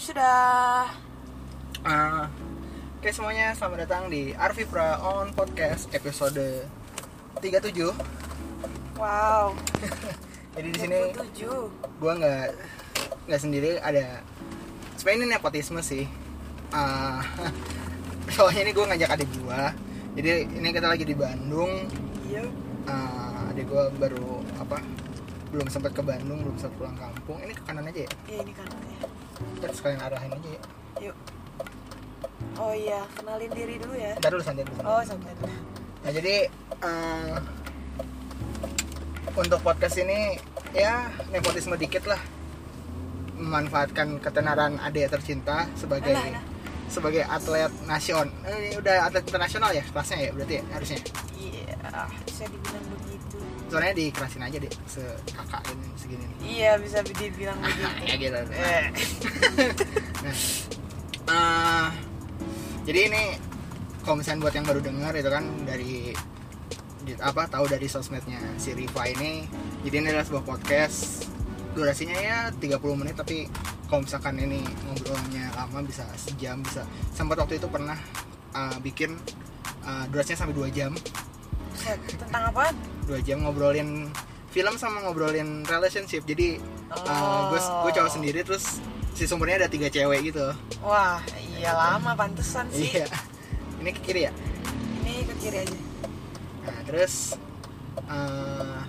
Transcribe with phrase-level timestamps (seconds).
[0.00, 0.88] Sudah.
[1.84, 2.24] Ah,
[2.96, 6.64] Oke semuanya, selamat datang di Arvipra on Podcast episode
[7.36, 7.92] 37
[8.96, 9.52] Wow.
[10.56, 12.00] Jadi di sini 27.
[12.00, 12.48] gua nggak
[13.24, 14.24] nggak sendiri ada
[14.96, 16.08] sebenarnya ini nepotisme sih
[16.72, 17.20] Ah,
[18.34, 19.68] soalnya ini gue ngajak adik gua
[20.12, 21.88] jadi ini kita lagi di Bandung
[22.24, 22.48] Iya.
[22.84, 24.80] Ah, adik gua baru apa
[25.52, 28.52] belum sempat ke Bandung belum sempat pulang kampung ini ke kanan aja ya Iya ini
[28.56, 28.89] kanannya.
[29.58, 30.60] Kita sekalian arahin aja ya
[31.00, 31.16] Yuk.
[32.60, 34.12] Oh iya, kenalin diri dulu ya.
[34.20, 34.92] Ntar dulu santai dulu santai.
[34.92, 35.48] Oh, dulu.
[36.04, 36.34] Nah jadi
[36.84, 37.36] eh,
[39.32, 40.36] untuk podcast ini
[40.76, 42.20] ya nepotisme dikit lah
[43.40, 46.44] memanfaatkan ketenaran ade tercinta sebagai Alah, alah.
[46.92, 48.28] sebagai atlet nasional
[48.60, 50.98] ini udah atlet internasional ya kelasnya ya berarti ya, harusnya
[51.40, 51.72] Iya,
[52.28, 53.09] bisa dibilang begitu.
[53.70, 54.98] Soalnya dikerasin aja deh se
[55.30, 57.86] kakak ini segini nih Iya, bisa dibilang begitu.
[58.02, 58.38] ya gitu.
[58.50, 58.84] Eh.
[60.24, 60.34] nah.
[61.30, 61.86] Eh,
[62.82, 63.22] jadi ini
[64.02, 66.10] kalau misalnya buat yang baru dengar itu kan dari
[67.00, 69.46] di- apa tahu dari sosmednya si Riva ini.
[69.80, 71.28] Jadi ini adalah sebuah podcast.
[71.70, 73.46] Durasinya ya 30 menit tapi
[73.86, 76.82] kalau misalkan ini ngobrolnya lama bisa sejam bisa.
[77.14, 77.94] Sempat waktu itu pernah
[78.50, 79.14] uh, bikin
[79.80, 80.90] uh, durasinya sampai 2 jam
[81.80, 82.70] Set, Tentang apa?
[83.06, 84.06] 2 jam ngobrolin
[84.50, 86.58] film sama ngobrolin relationship jadi
[86.90, 88.78] uh, gue gue cowok sendiri terus
[89.14, 91.18] si sumbernya ada tiga cewek gitu Wah,
[91.52, 92.90] iya lama pantesan sih.
[92.90, 93.06] iya
[93.78, 94.32] ini ke kiri ya
[95.00, 95.78] Ini ke kiri aja.
[96.60, 97.34] Nah, terus
[97.96, 98.80] eh,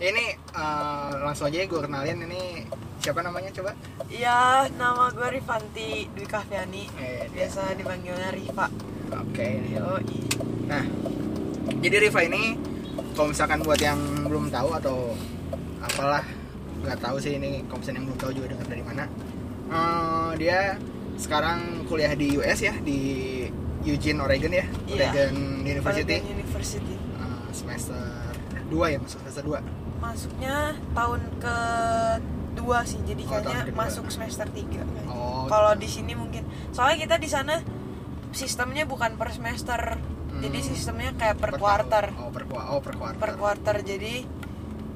[0.00, 2.64] ini eh, langsung aja gue kenalin ini
[2.98, 3.72] siapa namanya coba?
[4.08, 6.90] Iya, nama gue Rifanti Dwi Kahviani.
[6.98, 7.46] Eh, dia.
[7.46, 8.66] Biasa dipanggilnya Riva.
[9.14, 9.48] Oke.
[9.70, 10.18] Yoi.
[10.66, 10.84] Nah,
[11.78, 12.58] jadi Riva ini
[13.14, 15.14] kalau misalkan buat yang belum tahu atau
[15.78, 16.24] apalah
[16.78, 19.04] nggak tahu sih ini misalnya yang belum tahu juga dengar dari mana.
[19.68, 20.78] Eh, dia
[21.18, 23.00] sekarang kuliah di US ya di
[23.82, 25.10] Eugene Oregon ya, Iya.
[25.10, 26.94] Oregon University Oregon University.
[26.94, 27.98] Eh, semester
[28.68, 29.60] 2 ya masuk semester 2
[29.98, 30.56] Masuknya
[30.94, 31.56] tahun ke
[32.54, 37.16] dua sih, jadi Oh, kayaknya masuk semester 3 Oh, Kalau di sini mungkin, soalnya kita
[37.18, 37.62] di sana
[38.30, 39.98] sistemnya bukan per semester,
[40.38, 40.44] Hmm.
[40.44, 42.46] jadi sistemnya kayak per quarter, Oh, per.
[42.46, 43.18] Oh, per quarter.
[43.18, 43.76] per quarter.
[43.82, 44.22] Jadi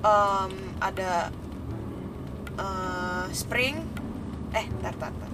[0.00, 1.34] em, ada
[2.54, 3.76] eh, spring,
[4.52, 5.30] eh, tar, tar, tar.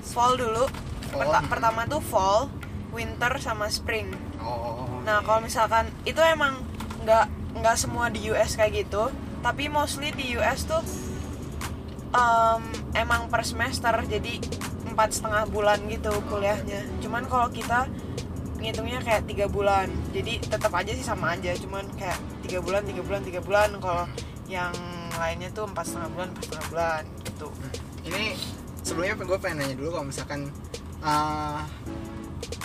[0.00, 0.64] fall dulu.
[1.08, 1.20] Fall.
[1.20, 2.48] Perta- pertama tuh fall,
[2.90, 4.08] winter sama spring.
[4.38, 5.02] Oh.
[5.02, 6.62] Nah kalau misalkan itu emang
[7.02, 10.80] nggak nggak semua di US kayak gitu, tapi mostly di US tuh
[12.10, 12.62] em,
[12.94, 14.40] emang per semester jadi
[14.88, 16.88] empat setengah bulan gitu kuliahnya.
[16.98, 17.84] Cuman kalau kita
[18.58, 21.54] ngitungnya kayak tiga bulan, jadi tetap aja sih sama aja.
[21.54, 23.68] Cuman kayak tiga bulan, tiga bulan, tiga bulan.
[23.78, 24.04] Kalau
[24.50, 24.74] yang
[25.14, 27.48] lainnya tuh empat setengah bulan, empat setengah bulan gitu.
[28.08, 28.32] ini
[28.80, 30.48] sebelumnya gue pengen nanya dulu kalau misalkan
[31.04, 31.60] uh,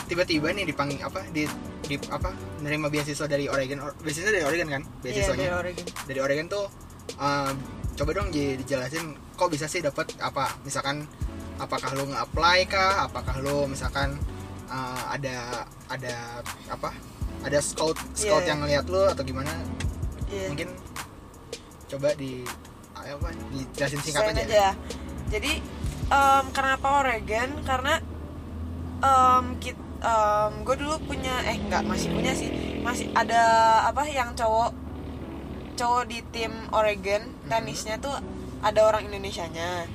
[0.07, 1.43] tiba-tiba nih dipanggil apa di
[1.83, 2.31] di apa
[2.63, 5.85] menerima beasiswa dari Oregon Or- beasiswa dari Oregon kan Iya beasiswanya dari Oregon.
[6.07, 6.65] dari Oregon tuh
[7.19, 7.51] uh,
[7.93, 9.03] coba dong di- dijelasin
[9.35, 11.03] kok bisa sih dapat apa misalkan
[11.59, 14.15] apakah lu nge-apply kah apakah lu misalkan
[14.73, 16.89] uh, ada ada apa
[17.45, 19.53] ada scout scout Iya, yang ngeliat lu atau gimana
[20.33, 20.49] Iya.
[20.49, 20.69] mungkin
[21.93, 22.41] coba di
[22.97, 24.67] apa dijelasin singkat Selain aja, aja.
[25.29, 25.61] Jadi
[26.09, 27.49] em, kenapa Oregon?
[27.61, 28.01] Karena
[29.03, 29.77] em, kit,
[30.65, 32.49] gue dulu punya eh nggak masih punya sih
[32.81, 33.41] masih ada
[33.87, 34.73] apa yang cowok
[35.77, 38.13] cowok di tim Oregon tenisnya tuh
[38.63, 39.85] ada orang Indonesianya.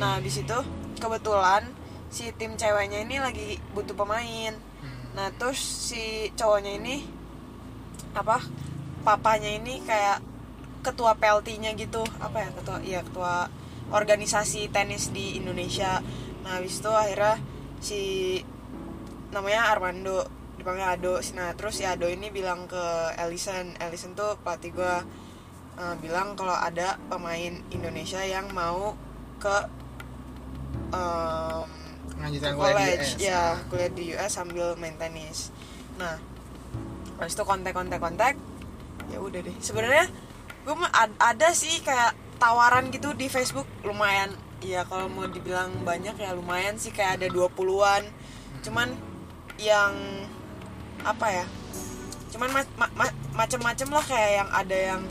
[0.00, 0.56] Nah di situ
[0.96, 1.75] kebetulan
[2.16, 4.56] si tim ceweknya ini lagi butuh pemain.
[4.56, 5.00] Hmm.
[5.12, 7.04] Nah terus si cowoknya ini
[8.16, 8.40] apa
[9.04, 10.24] papanya ini kayak
[10.80, 13.52] ketua PLT-nya gitu apa ya ketua iya ketua
[13.92, 16.00] organisasi tenis di Indonesia.
[16.40, 17.36] Nah habis itu akhirnya
[17.84, 18.02] si
[19.28, 20.24] namanya Armando
[20.56, 21.20] dipanggil Ado.
[21.36, 24.94] Nah terus si Ado ini bilang ke Ellison, Ellison tuh pelatih gue
[26.00, 28.96] bilang kalau ada pemain Indonesia yang mau
[29.36, 29.68] ke
[30.96, 31.85] em,
[32.20, 33.10] Lanjutan ke kuliah di US.
[33.20, 35.52] ya kuliah di US sambil main tenis.
[36.00, 36.16] Nah
[37.16, 38.34] habis itu kontak kontak kontak
[39.12, 39.56] ya udah deh.
[39.60, 40.08] Sebenarnya
[40.66, 40.74] gue
[41.20, 44.32] ada sih kayak tawaran gitu di Facebook lumayan.
[44.64, 48.02] Ya kalau mau dibilang banyak ya lumayan sih kayak ada 20-an
[48.66, 48.88] cuman
[49.62, 49.94] yang
[51.06, 51.46] apa ya
[52.34, 55.02] cuman ma- ma- ma- macem-macem lah kayak yang ada yang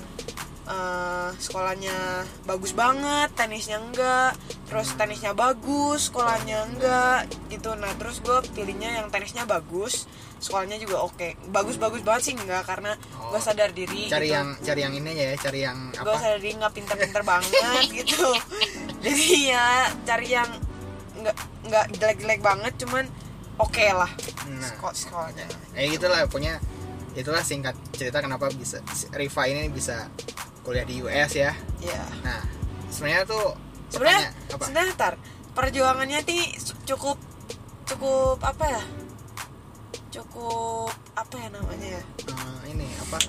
[0.66, 1.96] eh, sekolahnya
[2.44, 4.34] bagus banget tenisnya enggak
[4.66, 11.02] terus tenisnya bagus sekolahnya enggak gitu nah terus gue pilihnya yang tenisnya bagus sekolahnya juga
[11.02, 13.34] oke bagus bagus banget sih enggak karena Oh.
[13.34, 14.38] gue sadar diri cari gitu.
[14.38, 18.30] yang cari yang ini ya cari yang gue sadar diri nggak pinter-pinter banget gitu
[19.02, 19.66] jadi ya
[20.04, 20.50] cari yang
[21.16, 21.36] nggak
[21.66, 23.06] nggak jelek-jelek banget cuman
[23.58, 24.12] oke lah
[24.46, 24.62] Nah.
[24.62, 26.62] sekolah sekolahnya eh gitulah pokoknya
[27.14, 28.78] itulah singkat cerita kenapa bisa
[29.10, 30.06] Riva ini bisa
[30.66, 31.54] kuliah di US ya.
[31.78, 32.42] Ya nah
[32.90, 33.54] sebenarnya tuh
[33.94, 35.14] sebenarnya sebenarnya ntar
[35.54, 36.42] perjuangannya ti
[36.90, 37.22] cukup
[37.86, 38.84] cukup apa ya?
[40.10, 42.04] Cukup apa ya namanya ya?
[42.28, 43.22] Eh, ini apa?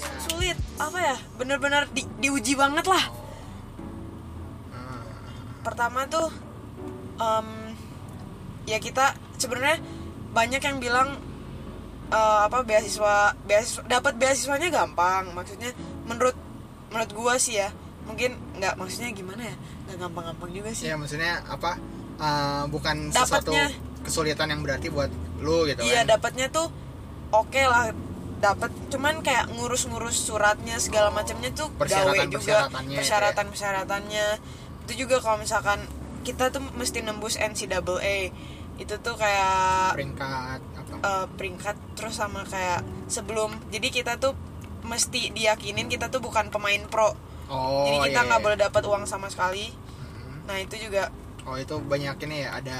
[0.00, 1.16] Ya, sulit apa ya?
[1.36, 3.04] Bener-bener di, diuji banget lah.
[4.72, 5.04] Eh,
[5.60, 6.32] pertama tuh
[7.20, 7.76] em,
[8.64, 9.78] ya kita sebenarnya
[10.32, 11.20] banyak yang bilang
[12.08, 15.30] eh, apa beasiswa beasiswa dapat beasiswanya gampang.
[15.36, 15.76] Maksudnya
[16.08, 16.49] menurut
[16.90, 17.70] menurut gua sih ya
[18.02, 19.56] mungkin nggak maksudnya gimana ya
[19.86, 20.86] nggak gampang-gampang juga sih.
[20.86, 21.78] Ya maksudnya apa
[22.16, 23.68] eh, bukan sesuatu Dapatnya.
[24.00, 25.08] kesulitan yang berarti buat
[25.38, 26.16] lu gitu iya kan?
[26.16, 26.68] dapatnya tuh
[27.30, 27.92] oke lah
[28.38, 32.40] dapat cuman kayak ngurus-ngurus suratnya segala macamnya tuh gawe Persyaratan- juga.
[32.40, 32.98] persyaratannya itu ya.
[32.98, 34.26] persyaratan persyaratannya
[34.82, 35.80] itu juga kalau misalkan
[36.20, 38.32] kita tuh mesti nembus NCAA
[38.76, 40.92] itu tuh kayak peringkat apa?
[40.98, 43.52] Eh, peringkat terus sama kayak sebelum.
[43.68, 44.32] Jadi kita tuh
[44.82, 47.12] mesti diyakinin kita tuh bukan pemain pro
[47.48, 48.46] oh jadi kita iya, nggak iya.
[48.46, 49.72] boleh dapat uang sama sekali
[50.10, 50.44] Hmm.
[50.44, 51.08] nah itu juga
[51.44, 52.78] oh itu banyak ini ya ada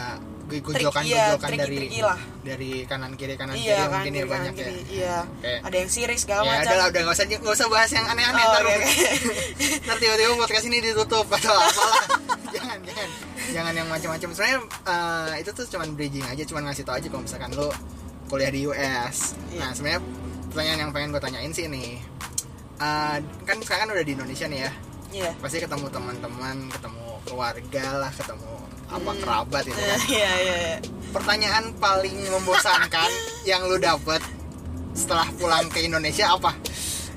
[0.50, 2.19] gojokan iya, gojokan dari triki-triki lah.
[2.43, 5.19] dari kanan kiri kanan iya kiri kan mungkin ya kiri kanan banyak kiri ya iya
[5.23, 5.52] Oke.
[5.62, 8.43] ada yang siris segala ya macam udah udah nggak usah nggak usah bahas yang aneh-aneh
[8.43, 8.87] Oh, ntar, oke.
[9.87, 12.03] ntar tiba-tiba podcast ini ditutup atau apalah
[12.55, 13.08] jangan jangan
[13.50, 17.23] jangan yang macam-macam sebenarnya eh, itu tuh cuman bridging aja cuman ngasih tau aja kalau
[17.23, 17.70] misalkan lo
[18.26, 19.58] kuliah di US Iya.
[19.58, 20.03] nah sebenarnya
[20.50, 21.99] pertanyaan yang pengen gue tanyain sih nih.
[22.76, 24.73] Eh, kan sekarang kan udah di Indonesia nih ya.
[25.11, 25.31] Iya.
[25.38, 28.50] Pasti ketemu teman-teman ketemu keluarga lah ketemu
[28.87, 29.20] apa Hmm.
[29.20, 29.99] kerabat itu kan.
[30.08, 30.76] Iya iya iya.
[31.11, 33.11] Pertanyaan paling membosankan
[33.50, 34.23] yang lu dapet
[34.93, 36.55] setelah pulang ke Indonesia apa?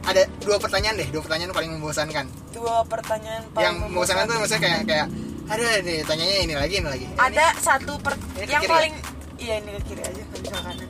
[0.03, 2.25] Ada dua pertanyaan deh dua pertanyaan paling membosankan.
[2.51, 5.07] Dua pertanyaan paling yang membosankan tuh maksudnya kayak kayak
[5.43, 7.05] ada nih tanyanya ini lagi ini lagi.
[7.15, 8.75] Ada satu per Ini ke yang kiri ya?
[8.75, 8.93] paling
[9.37, 10.87] iya ini ke kiri aja bisa kanan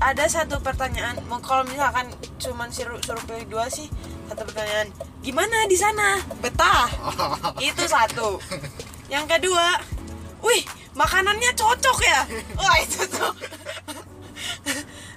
[0.00, 1.16] ada satu pertanyaan.
[1.28, 3.88] Mau kalau misalkan cuman suruh suruh pilih dua sih
[4.28, 4.92] satu pertanyaan
[5.24, 6.20] gimana di sana?
[6.42, 6.88] Betah.
[7.68, 8.40] Itu satu.
[9.08, 9.80] Yang kedua
[10.44, 10.62] wih
[10.92, 12.20] makanannya cocok ya?
[12.58, 13.32] Wah itu tuh.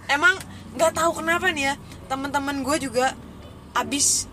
[0.08, 0.36] Emang
[0.78, 1.76] nggak tahu kenapa nih ya
[2.10, 3.14] teman-teman gue juga
[3.78, 4.26] abis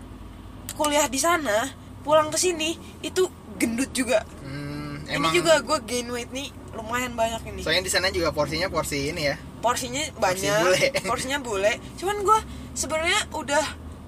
[0.73, 4.25] kuliah di sana pulang ke sini itu gendut juga.
[4.45, 7.61] Hmm, ini juga gue gain weight nih lumayan banyak ini.
[7.65, 10.81] Soalnya di sana juga porsinya porsi ini ya porsinya Porsi banyak bule.
[11.09, 11.73] porsinya bule.
[11.95, 12.39] Cuman gue
[12.73, 13.65] sebenarnya udah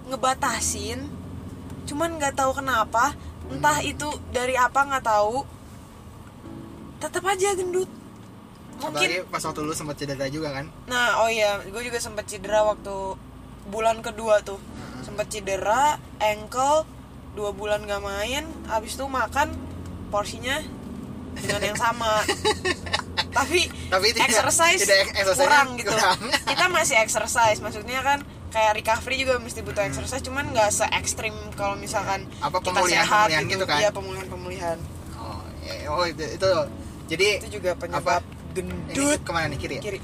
[0.07, 1.09] ngebatasin
[1.85, 3.13] cuman nggak tahu kenapa.
[3.49, 3.89] Entah Hmm.
[3.89, 5.41] itu dari apa nggak tahu.
[6.99, 7.89] Tetap aja gendut.
[8.79, 10.65] Mungkin apalagi pas waktu lu sempat cedera juga kan?
[10.85, 13.17] Nah oh iya gue juga sempat cedera waktu
[13.67, 14.59] bulan kedua tuh.
[14.59, 15.01] Hmm.
[15.01, 16.83] sempat cedera ankle
[17.33, 18.45] dua bulan gak main.
[18.67, 19.55] Abis itu makan
[20.09, 20.59] porsinya
[21.35, 22.19] dengan yang sama
[23.29, 25.91] tapi, Tapi tidak- exercise, tidak exercise-nya kurang gitu.
[25.91, 26.19] kurang.
[26.51, 31.29] kita masih exercise maksudnya kan kayak recovery juga mesti butuh exercise cuman nggak se ekstrim
[31.53, 33.65] kalau misalkan Apa kita pemulihan- sehat pemulihan gitu.
[33.65, 33.77] kan?
[33.77, 34.77] iya pemulihan pemulihan
[35.15, 36.51] oh, ya, oh itu, itu.
[37.09, 39.19] Jadi itu juga penyebab ini gendut.
[39.21, 39.57] ke mana nih?
[39.57, 39.81] Kiri ya?
[39.81, 39.99] Kiri.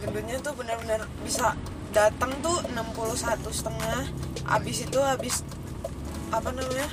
[0.00, 1.54] Gendutnya tuh benar-benar bisa
[1.90, 4.06] datang tuh 61 setengah
[4.46, 5.42] abis itu habis
[6.30, 6.86] apa namanya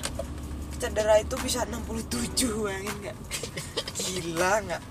[0.77, 3.18] cedera itu bisa 67 bayangin nggak?
[4.01, 4.81] Gila nggak?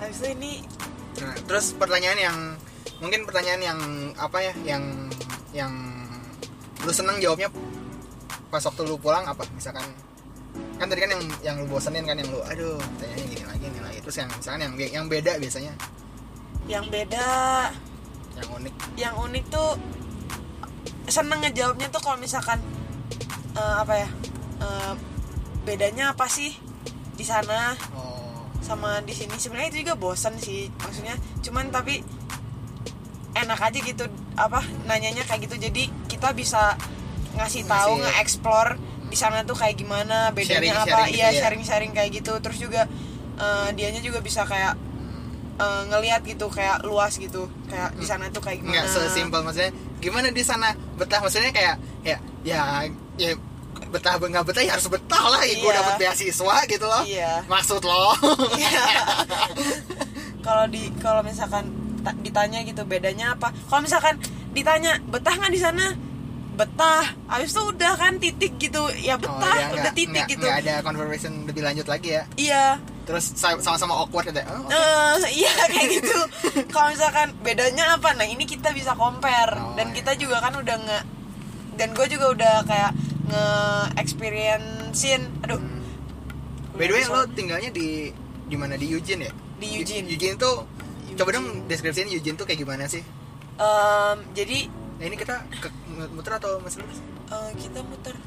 [0.00, 0.52] Habis itu ini
[1.20, 2.36] Nah, terus pertanyaan yang
[3.02, 3.80] mungkin pertanyaan yang
[4.16, 4.84] apa ya yang
[5.52, 5.72] yang
[6.80, 7.52] lu seneng jawabnya
[8.48, 9.44] pas waktu lu pulang apa?
[9.52, 9.84] Misalkan
[10.80, 13.80] kan tadi kan yang yang lu bosenin kan yang lu aduh tanyanya gini lagi gini
[13.84, 13.98] lagi.
[14.00, 15.72] Terus yang misalkan yang yang beda biasanya?
[16.70, 17.28] Yang beda.
[18.40, 18.74] Yang unik.
[18.96, 19.70] Yang unik tuh
[21.10, 22.62] seneng ngejawabnya tuh kalau misalkan
[23.56, 24.08] eh, apa ya?
[24.60, 24.94] Eh,
[25.64, 26.52] bedanya apa sih
[27.16, 28.44] di sana oh.
[28.60, 29.36] sama di sini?
[29.36, 31.16] Sebenarnya itu juga bosan sih maksudnya.
[31.40, 32.00] Cuman tapi
[33.30, 34.04] enak aja gitu
[34.36, 35.56] apa nanyanya kayak gitu.
[35.56, 36.74] Jadi kita bisa
[37.38, 38.70] ngasih tahu Ngasih- nge-explore
[39.10, 41.06] di sana tuh kayak gimana bedanya Sharing-sharing apa.
[41.10, 41.40] gitu iya ya.
[41.42, 42.32] sharing-sharing kayak gitu.
[42.42, 42.82] Terus juga
[43.38, 44.74] eh, dianya juga bisa kayak
[45.60, 47.46] eh, ngelihat gitu kayak luas gitu.
[47.70, 48.82] Kayak di sana tuh kayak gimana.
[48.82, 51.20] nggak sesimpel maksudnya gimana di sana betah?
[51.22, 52.88] Maksudnya kayak ya ya
[53.20, 53.32] ya
[53.86, 55.76] betah nggak betah ya harus betah lah ya gue Iya.
[55.76, 57.02] dapet beasiswa gitu loh.
[57.04, 57.32] Iya.
[57.46, 58.16] maksud lo.
[58.56, 58.84] Iya.
[60.46, 61.68] kalau di kalau misalkan
[62.00, 63.52] ta- ditanya gitu bedanya apa?
[63.66, 64.16] Kalau misalkan
[64.50, 65.86] ditanya betah nggak di sana?
[66.50, 67.16] Betah.
[67.26, 68.82] Habis itu udah kan titik gitu.
[68.96, 70.44] Ya Oh, betah ya, udah nggak- titik nggak- gitu.
[70.44, 72.22] nggak ada conversation lebih lanjut lagi ya?
[72.36, 72.64] Iya.
[73.02, 76.18] Terus sa- sama-sama awkward gitu oh, Eh, iya kayak gitu.
[76.72, 78.12] Kalau misalkan bedanya apa?
[78.12, 79.56] Nah ini kita bisa compare.
[79.56, 79.96] Oh, dan iya.
[79.98, 81.00] kita juga kan udah nge
[81.74, 82.92] dan gue juga udah kayak
[83.30, 83.46] nge
[83.96, 85.62] experiencein aduh
[86.74, 88.10] by the way lo tinggalnya di
[88.50, 88.74] di mana?
[88.74, 89.32] Di Eugene ya?
[89.62, 90.10] Di Eugene.
[90.10, 90.34] Eugene.
[90.34, 90.66] Tuh
[91.14, 91.36] coba Eugene.
[91.38, 92.98] dong deskripsiin Eugene tuh kayak gimana sih?
[93.54, 94.66] Em, jadi
[94.98, 95.68] nah ini kita ke
[96.10, 96.98] muter atau masih lurus
[97.30, 98.18] eh, kita muter.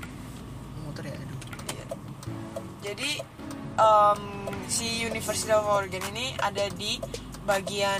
[0.87, 1.39] Muter ya aduh.
[1.75, 1.85] Iya.
[2.87, 3.11] Jadi
[3.75, 4.21] em,
[4.71, 7.03] si University of Oregon ini ada di
[7.43, 7.99] bagian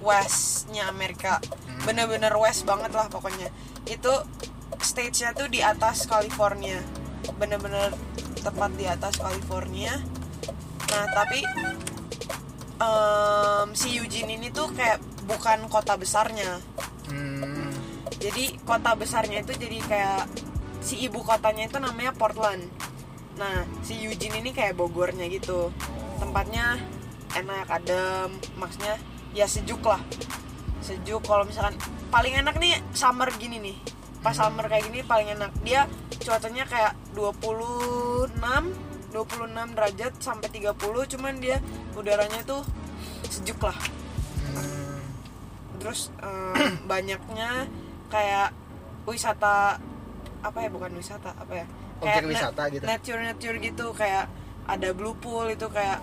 [0.00, 1.84] westnya Amerika, Hmm.
[1.84, 3.52] bener-bener west banget lah pokoknya.
[3.84, 4.10] Itu
[4.80, 6.80] stage-nya tuh di atas California,
[7.36, 7.92] bener-bener
[8.40, 9.98] tepat di atas California.
[10.88, 11.40] Nah tapi
[12.80, 16.58] em, si Eugene ini tuh kayak bukan kota besarnya,
[17.08, 17.70] hmm.
[18.18, 20.22] jadi kota besarnya itu jadi kayak
[20.82, 22.66] si ibu kotanya itu namanya Portland.
[23.38, 25.72] Nah, si Eugene ini kayak Bogornya gitu.
[26.20, 26.76] Tempatnya
[27.32, 28.98] enak, adem, maksudnya
[29.32, 30.02] ya sejuk lah.
[30.84, 31.78] Sejuk kalau misalkan
[32.10, 33.76] paling enak nih summer gini nih.
[34.22, 35.50] Pas summer kayak gini paling enak.
[35.60, 35.84] Dia
[36.16, 38.30] cuacanya kayak 26
[39.10, 39.12] 26
[39.74, 40.72] derajat sampai 30
[41.12, 41.60] cuman dia
[41.92, 42.64] udaranya tuh
[43.26, 43.76] sejuk lah
[45.76, 47.66] terus em, banyaknya
[48.08, 48.54] kayak
[49.02, 49.76] wisata
[50.40, 51.66] apa ya bukan wisata apa ya
[52.00, 52.84] Objek na- wisata gitu.
[52.84, 54.30] nature nature gitu kayak
[54.64, 56.00] ada blue pool itu kayak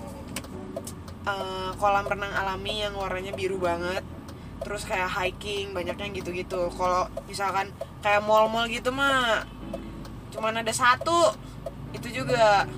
[1.25, 4.03] eh, kolam renang alami yang warnanya biru banget
[4.59, 6.69] terus kayak hiking banyaknya gitu-gitu.
[6.71, 9.43] Kalau misalkan kayak mall-mall gitu mah
[10.29, 11.33] cuman ada satu.
[11.89, 12.69] Itu juga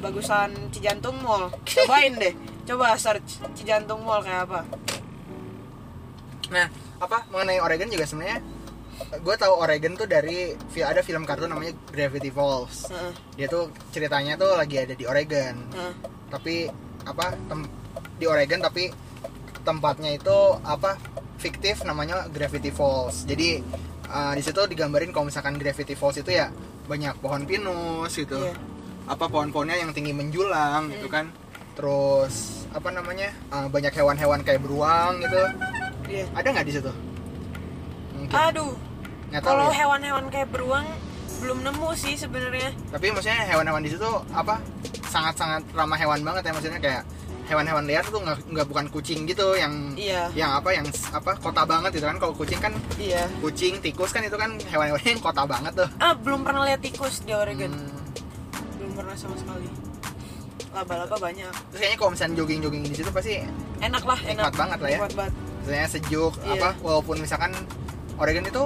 [0.00, 1.52] bagusan Cijantung Mall.
[1.68, 2.32] Cobain deh.
[2.64, 4.60] Coba search Cijantung Mall kayak apa.
[6.50, 6.66] Nah,
[6.98, 7.26] apa?
[7.28, 8.40] Mengenai Oregon juga sebenarnya
[8.96, 12.88] gue tahu Oregon tuh dari ada film kartun namanya Gravity Falls.
[12.88, 15.54] Heeh, Dia tuh ceritanya tuh lagi ada di Oregon.
[15.74, 15.94] heeh.
[16.32, 16.54] Tapi
[17.04, 17.70] apa tem-
[18.16, 18.88] di Oregon tapi
[19.66, 20.94] tempatnya itu apa
[21.42, 23.26] fiktif namanya Gravity Falls.
[23.26, 23.58] Jadi
[24.06, 26.54] uh, di situ digambarin kalau misalkan Gravity Falls itu ya
[26.86, 28.38] banyak pohon pinus gitu.
[28.38, 28.54] Iya.
[29.06, 31.30] Apa pohon-pohonnya yang tinggi menjulang gitu kan.
[31.74, 33.34] Terus apa namanya?
[33.50, 35.42] uh, banyak hewan-hewan kayak beruang gitu.
[36.06, 36.24] Iya.
[36.38, 36.92] Ada nggak di situ?
[38.16, 38.34] Mungkin.
[38.34, 38.72] Aduh,
[39.42, 39.84] kalau ya.
[39.84, 40.86] hewan-hewan kayak beruang
[41.36, 42.72] belum nemu sih sebenarnya.
[42.88, 44.56] Tapi maksudnya hewan-hewan di situ apa?
[45.12, 47.02] Sangat-sangat ramah hewan banget ya maksudnya kayak
[47.46, 51.62] hewan-hewan liar tuh nggak nggak bukan kucing gitu yang Iya, yang apa yang apa kota
[51.62, 53.22] banget gitu kan kalau kucing kan iya.
[53.38, 57.22] kucing tikus kan itu kan hewan-hewan yang kota banget tuh Ah, belum pernah lihat tikus
[57.22, 57.70] di Oregon.
[57.70, 57.94] Hmm.
[58.76, 59.70] Belum pernah sama sekali.
[60.68, 61.52] Laba-laba banyak.
[61.70, 63.40] terus kayaknya kalau misalnya jogging-jogging di situ pasti
[63.78, 64.52] Enak lah, enak.
[64.52, 64.98] Banget lah ya.
[64.98, 65.32] Nikmat banget.
[65.60, 66.52] misalnya sejuk Iya.
[66.54, 67.52] apa walaupun misalkan
[68.16, 68.62] Oregon itu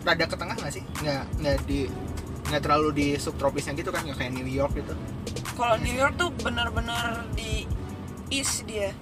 [0.00, 1.84] rada ke tengah nggak sih nggak nggak di
[2.48, 4.94] nggak terlalu di subtropisnya gitu kan nggak kayak New York gitu
[5.52, 7.66] Kalau New York tuh benar-benar di
[8.30, 8.92] east dia.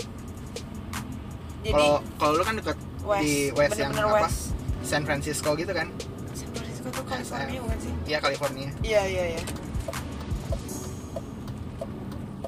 [1.60, 2.56] Jadi kalau kalau lu kan
[3.02, 4.54] west, di west yang apa west.
[4.82, 5.90] San Francisco gitu kan
[6.30, 7.92] San Francisco tuh Nah, California bukan sih?
[8.06, 9.42] Iya California Iya, iya, iya.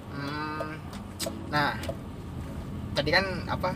[0.08, 0.78] Hmm,
[1.48, 1.74] nah
[2.94, 3.70] tadi kan apa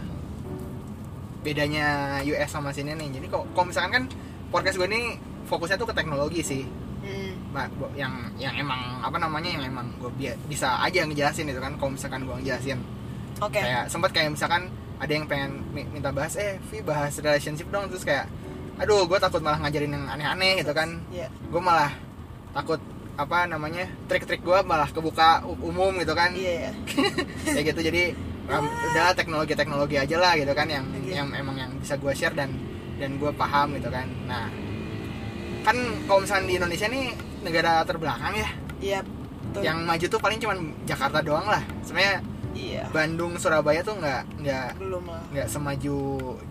[1.42, 1.86] bedanya
[2.22, 4.04] US sama sini nih jadi kok kalau misalkan kan
[4.48, 6.64] podcast gue ini fokusnya tuh ke teknologi sih
[7.02, 7.34] Hmm.
[7.50, 10.06] Gua- yang yang emang apa namanya yang emang gue
[10.46, 12.78] bisa aja ngejelasin itu kan kalau misalkan gue ngejelasin
[13.42, 13.58] Oke.
[13.58, 17.90] kayak sempat kayak misalkan ada yang pengen mi- minta bahas eh Vi bahas relationship dong
[17.90, 18.30] terus kayak
[18.74, 21.26] aduh gue takut malah ngajarin yang aneh-aneh gitu kan Iya.
[21.28, 21.90] gue malah
[22.52, 22.78] takut
[23.12, 26.72] apa namanya trik-trik gue malah kebuka umum gitu kan Iya, iya.
[27.52, 28.02] kayak gitu jadi
[28.46, 31.20] um, udah teknologi-teknologi aja lah gitu kan yang Iya.
[31.20, 32.54] yang emang yang bisa gue share dan
[32.96, 34.46] dan gue paham gitu kan nah
[35.62, 37.04] kan kalau misalnya di Indonesia nih
[37.42, 38.48] negara terbelakang ya
[38.80, 39.00] Iya.
[39.42, 39.62] Betul.
[39.62, 42.84] yang maju tuh paling cuman Jakarta doang lah sebenarnya iya.
[42.88, 44.68] Bandung Surabaya tuh nggak nggak
[45.28, 45.96] nggak semaju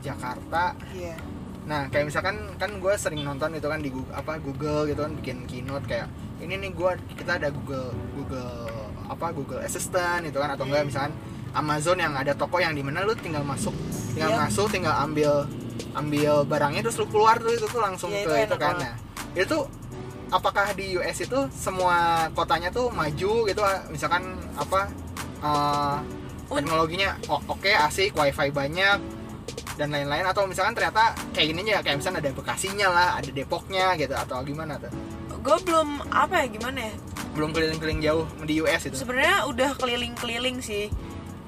[0.01, 1.15] Jakarta Iya.
[1.61, 5.13] nah kayak misalkan kan gue sering nonton itu kan di Google, apa Google gitu kan
[5.13, 8.65] bikin keynote kayak ini nih gue kita ada Google Google
[9.05, 10.89] apa Google Assistant itu kan atau enggak Hmm.
[10.89, 11.13] misalkan
[11.51, 13.75] Amazon yang ada toko yang di mana lu tinggal masuk
[14.09, 14.39] tinggal Iya.
[14.41, 15.45] masuk tinggal ambil
[15.93, 18.93] ambil barangnya terus lu keluar tuh itu tuh langsung Iya, ke itu itu kan nah
[19.33, 19.57] itu
[20.29, 21.95] apakah di US itu semua
[22.31, 24.23] kotanya tuh maju gitu misalkan
[24.55, 24.87] apa
[26.51, 28.99] Un- teknologinya oke asik wifi banyak
[29.79, 33.95] dan lain-lain atau misalkan ternyata kayak gini aja kayak misalnya ada Bekasinya lah ada Depoknya
[33.95, 34.91] gitu atau gimana tuh
[35.41, 36.93] Gue belum apa ya gimana ya?
[37.31, 40.91] belum keliling-keliling jauh di US itu Sebenarnya udah keliling-keliling sih.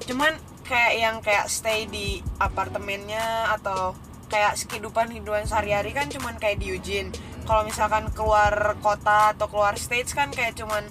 [0.08, 0.34] Cuman
[0.64, 3.92] kayak yang kayak stay di apartemennya atau
[4.32, 7.12] kayak kehidupan hidupan sehari-hari kan cuman kayak di Eugene.
[7.44, 10.88] Kalau misalkan keluar kota atau keluar states kan kayak cuman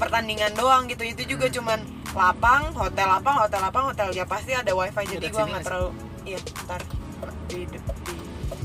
[0.00, 1.04] pertandingan doang gitu.
[1.04, 1.54] Itu juga Hmm.
[1.60, 1.78] cuman
[2.10, 5.90] lapang, hotel lapang, hotel lapang, hotel ya pasti ada wifi jadi sini nggak terlalu
[6.26, 6.82] iya ntar
[7.46, 7.78] di, di,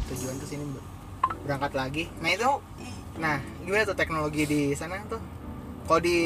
[0.09, 0.63] tujuan tuh sini
[1.43, 2.03] berangkat lagi.
[2.23, 2.49] Nah itu
[3.15, 5.21] nah gimana tuh teknologi di sana tuh?
[5.85, 6.17] Kalau di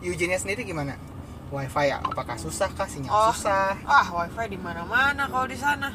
[0.00, 0.96] Eugene sendiri gimana?
[1.46, 2.88] Wifi ya apakah susah kah?
[2.88, 3.30] Sinyal Oh.
[3.30, 3.76] susah?
[3.84, 5.92] ah wifi di mana mana kalau di sana.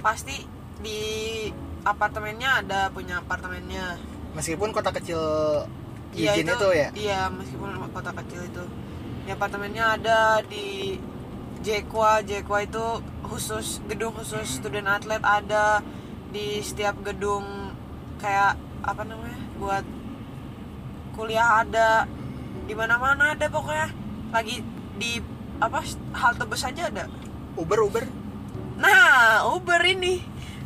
[0.00, 0.44] Pasti
[0.80, 1.00] di
[1.82, 3.98] apartemennya ada punya apartemennya.
[4.32, 5.20] Meskipun kota kecil
[6.14, 6.88] Iya, Eugene itu, ya?
[6.94, 8.64] iya meskipun kota kecil itu.
[9.26, 10.96] Di apartemennya ada di
[11.60, 12.22] Jekwa.
[12.22, 12.84] Jekwa itu
[13.26, 14.54] khusus gedung khusus Hmm.
[14.62, 15.82] student atlet ada.
[16.30, 17.74] Di setiap gedung
[18.22, 18.54] kayak
[18.84, 19.84] apa namanya buat
[21.18, 22.06] kuliah ada.
[22.66, 23.90] Di mana mana ada pokoknya.
[24.30, 24.62] Lagi
[24.98, 25.18] di
[25.58, 25.82] apa
[26.14, 27.10] halte bus aja ada.
[27.58, 28.04] Uber Uber?
[28.78, 30.18] Nah Uber ini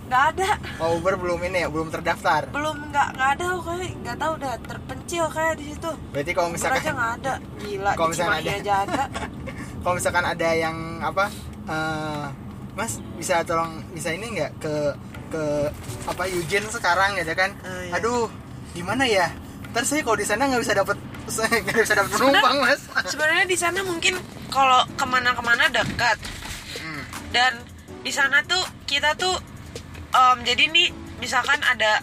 [0.08, 0.50] nggak ada.
[0.80, 2.48] Oh Uber belum ini ya belum terdaftar?
[2.48, 5.90] Belum nggak nggak ada kayak nggak tahu udah terpencil kayak di situ.
[6.10, 7.34] Berarti kalau Uber aja misalkan nggak ada.
[7.60, 8.52] Gila Kalau Cimahi ada.
[8.56, 9.02] aja ada.
[9.84, 11.24] Kalau misalkan ada yang apa
[11.70, 12.26] eh,
[12.74, 14.74] Mas bisa tolong bisa ini nggak ke
[15.28, 15.44] ke
[16.08, 17.52] apa Eugene sekarang ya kan?
[17.62, 17.92] Oh, iya.
[18.00, 18.26] aduh
[18.72, 19.28] gimana ya?
[19.70, 20.96] Ntar saya kalau di sana nggak bisa dapat
[21.68, 22.80] nggak bisa dapat penumpang mas.
[23.04, 24.16] sebenarnya di sana mungkin
[24.48, 26.16] kalau ke mana-kemana dekat.
[26.80, 27.04] Hmm.
[27.36, 27.52] dan
[28.00, 29.36] di sana tuh kita tuh
[30.08, 30.88] em, jadi nih
[31.18, 32.00] misalkan ada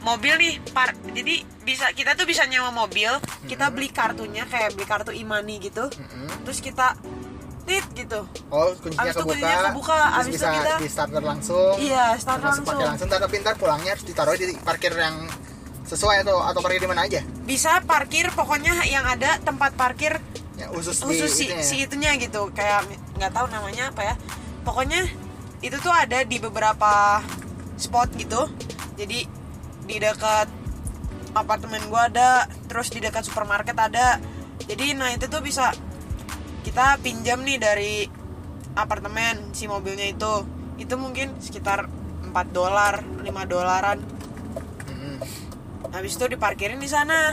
[0.00, 3.08] mobil nih par jadi bisa kita tuh bisa nyewa mobil
[3.48, 5.88] kita beli kartunya kayak beli kartu imani gitu.
[5.88, 6.44] Mm-mm.
[6.44, 6.92] terus kita
[7.64, 8.28] tit gitu.
[8.52, 11.72] Oh kuncinya Abis kebuka, kuncinya kebuka, terus abis itu bisa kita- di starter langsung.
[11.80, 13.08] Iya start langsung langsung pakai langsung.
[13.08, 15.16] tapi ntar pulangnya harus ditaruh di parkir yang
[15.84, 17.24] sesuai atau atau parkir di mana aja?
[17.42, 20.20] Bisa parkir pokoknya yang ada tempat parkir
[20.60, 21.64] ya khusus, khusus di si, itunya.
[21.64, 22.52] si itunya gitu.
[22.52, 22.84] Kayak
[23.16, 24.14] nggak tahu namanya apa ya.
[24.60, 25.00] Pokoknya
[25.64, 27.24] itu tuh ada di beberapa
[27.80, 28.44] spot gitu.
[29.00, 29.24] Jadi
[29.88, 30.52] di dekat
[31.32, 34.20] apartemen gua ada terus di dekat supermarket ada.
[34.68, 35.72] Jadi nah itu tuh bisa
[36.60, 38.04] kita pinjam nih dari
[38.76, 40.44] apartemen si mobilnya itu.
[40.76, 41.88] Itu mungkin sekitar
[42.28, 43.98] 4 dolar 5 dolaran.
[44.84, 45.16] Mm-mm.
[45.96, 47.32] habis itu diparkirin di sana.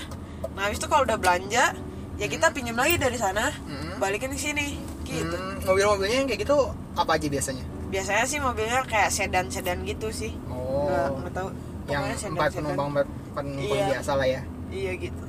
[0.55, 1.75] Nah habis itu kalau udah belanja
[2.15, 3.51] ya kita pinjam lagi dari sana.
[3.51, 4.00] Hmm.
[4.00, 4.79] balikin ke sini.
[5.03, 5.35] Gitu.
[5.67, 10.31] Mobil-mobilnya yang kayak gitu apa aja biasanya biasanya sih mobilnya kayak sedan sedan gitu sih.
[10.47, 11.49] Oh nggak nggak tahu.
[11.85, 13.87] Yang sedan- empat penumpang empat penumpang Iya.
[13.93, 14.41] biasa lah ya.
[14.71, 15.23] Iya gitu.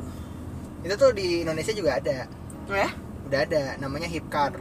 [0.83, 2.19] Itu tuh di Indonesia juga ada.
[2.71, 2.91] Oh ya?
[3.27, 4.55] Udah ada namanya hipcar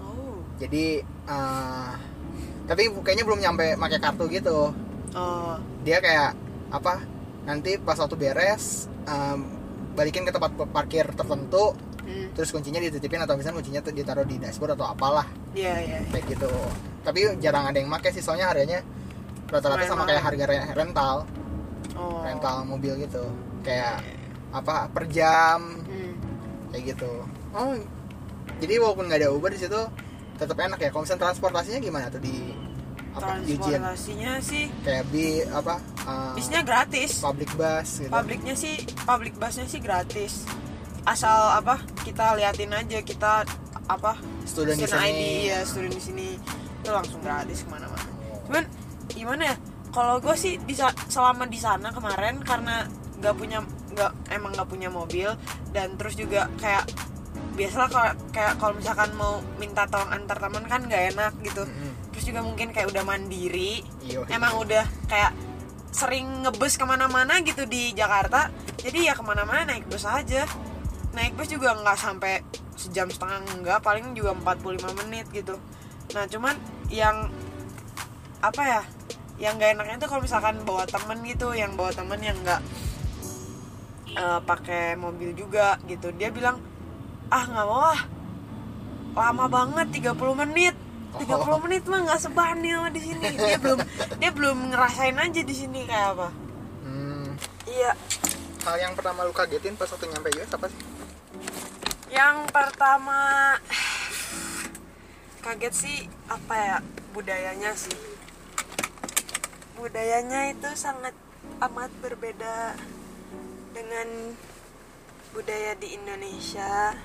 [0.00, 0.40] oh.
[0.56, 1.92] Jadi eh,
[2.64, 4.72] tapi kayaknya belum nyampe pakai kartu gitu.
[5.12, 5.54] Oh.
[5.84, 6.32] Dia kayak
[6.72, 7.04] apa
[7.44, 9.38] nanti pas waktu beres em,
[9.92, 12.32] balikin ke tempat parkir tertentu hmm.
[12.32, 15.28] terus kuncinya dititipin atau misalnya kuncinya tuh ditaruh di dashboard atau apalah.
[15.52, 15.98] Iya iya.
[16.08, 16.48] Kayak gitu
[17.04, 18.80] tapi jarang ada yang make sih soalnya harganya
[19.52, 21.16] rata-rata sama kayak harga re- rental.
[21.94, 22.24] Oh.
[22.24, 23.22] Rental mobil gitu.
[23.62, 24.02] Kayak
[24.50, 25.84] apa per jam.
[25.84, 26.12] Hmm.
[26.72, 27.12] kayak gitu.
[27.54, 27.76] Oh
[28.58, 29.80] jadi walaupun nggak ada Uber di situ
[30.40, 30.88] tetap enak ya.
[30.90, 32.34] Kalau misalnya transportasinya gimana tuh di
[33.14, 37.22] apa transportasinya sih kayak bi apa uh, bisnya gratis.
[37.22, 38.10] public bus gitu.
[38.10, 38.74] Publiknya sih
[39.06, 40.42] public busnya sih gratis.
[41.06, 43.46] Asal apa kita liatin aja kita
[43.86, 45.04] apa Student di sini.
[45.04, 46.28] ID ya student di sini
[46.84, 48.04] itu langsung gratis ke mana-mana.
[48.44, 48.64] Cuman
[49.08, 49.56] gimana ya
[49.88, 52.84] kalau gue sih di sa- selama di sana kemarin karena
[53.24, 55.32] nggak punya nggak emang nggak punya mobil
[55.72, 56.84] dan terus juga kayak
[57.54, 61.64] biasalah kalau kayak kalau misalkan mau minta tolong antar teman kan nggak enak gitu.
[62.12, 65.32] Terus juga mungkin kayak udah mandiri Iyo, emang udah kayak
[65.94, 68.50] sering ngebus ke mana-mana gitu di Jakarta
[68.82, 70.44] jadi ya ke mana-mana naik bus aja.
[71.14, 72.42] Naik bus juga nggak sampai
[72.74, 75.54] sejam setengah enggak paling juga 45 menit gitu.
[76.12, 76.58] Nah cuman
[76.94, 77.26] yang
[78.38, 78.82] apa ya
[79.34, 82.62] yang gak enaknya tuh kalau misalkan bawa temen gitu yang bawa temen yang nggak
[84.14, 86.14] eh, pakai mobil juga gitu.
[86.14, 86.62] Dia bilang
[87.34, 88.02] ah nggak mau ah.
[89.14, 90.14] Lama banget 30
[90.46, 90.74] menit.
[91.14, 91.58] 30 Oh.
[91.62, 93.26] menit mah nggak sebanding sama di sini.
[93.38, 93.78] Dia belum
[94.18, 96.28] dia belum ngerasain aja di sini kayak apa.
[96.82, 97.26] Hmm,
[97.70, 97.94] iya.
[98.66, 100.80] Hal yang pertama lu kagetin pas waktu nyampe US apa sih?
[102.10, 103.18] Yang pertama
[105.44, 105.98] kaget sih
[106.32, 106.76] apa ya
[107.12, 107.92] budayanya sih.
[109.76, 111.12] Budayanya itu sangat
[111.60, 112.72] amat berbeda
[113.76, 114.32] dengan
[115.36, 116.96] budaya di Indonesia.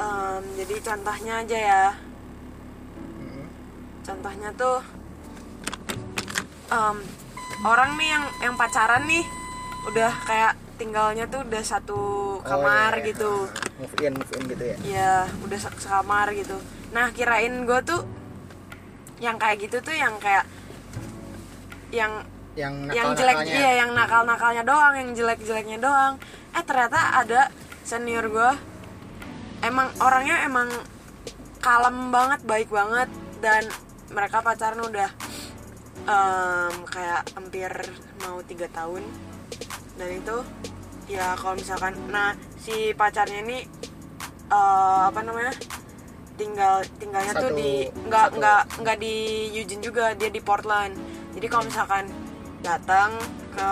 [0.00, 1.86] Em, jadi contohnya aja ya.
[2.96, 3.44] Hmm.
[4.00, 4.80] contohnya tuh
[6.72, 6.96] em,
[7.68, 9.26] orang nih yang yang pacaran nih
[9.84, 12.00] udah kayak tinggalnya tuh udah satu
[12.40, 13.08] kamar Oh, iya, iya.
[13.10, 13.32] gitu.
[13.76, 14.76] Move in move in gitu ya?
[14.80, 15.12] Ya
[15.42, 16.56] udah se- sekamar gitu.
[16.88, 18.02] Nah kirain gue tuh
[19.18, 20.46] yang kayak gitu tuh yang kayak
[21.90, 22.22] yang
[22.54, 26.14] yang yang jelek iya yang nakal nakalnya doang yang jelek jeleknya doang.
[26.50, 27.50] Eh ternyata ada
[27.82, 28.50] senior gue
[29.60, 30.70] emang orangnya emang
[31.58, 33.66] kalem banget baik banget dan
[34.08, 35.10] mereka pacaran udah
[36.00, 37.70] em, kayak hampir
[38.20, 39.02] mau tiga tahun
[39.98, 40.36] dan itu
[41.10, 42.32] ya kalau misalkan nah
[42.62, 43.58] si pacarnya ini
[44.48, 45.52] eh, apa namanya
[46.38, 49.14] tinggal tinggalnya tuh Satu- di nggak nggak nggak di
[49.58, 50.94] Eugene juga dia di Portland.
[51.34, 52.06] Jadi kalau misalkan
[52.62, 53.18] datang
[53.52, 53.70] ke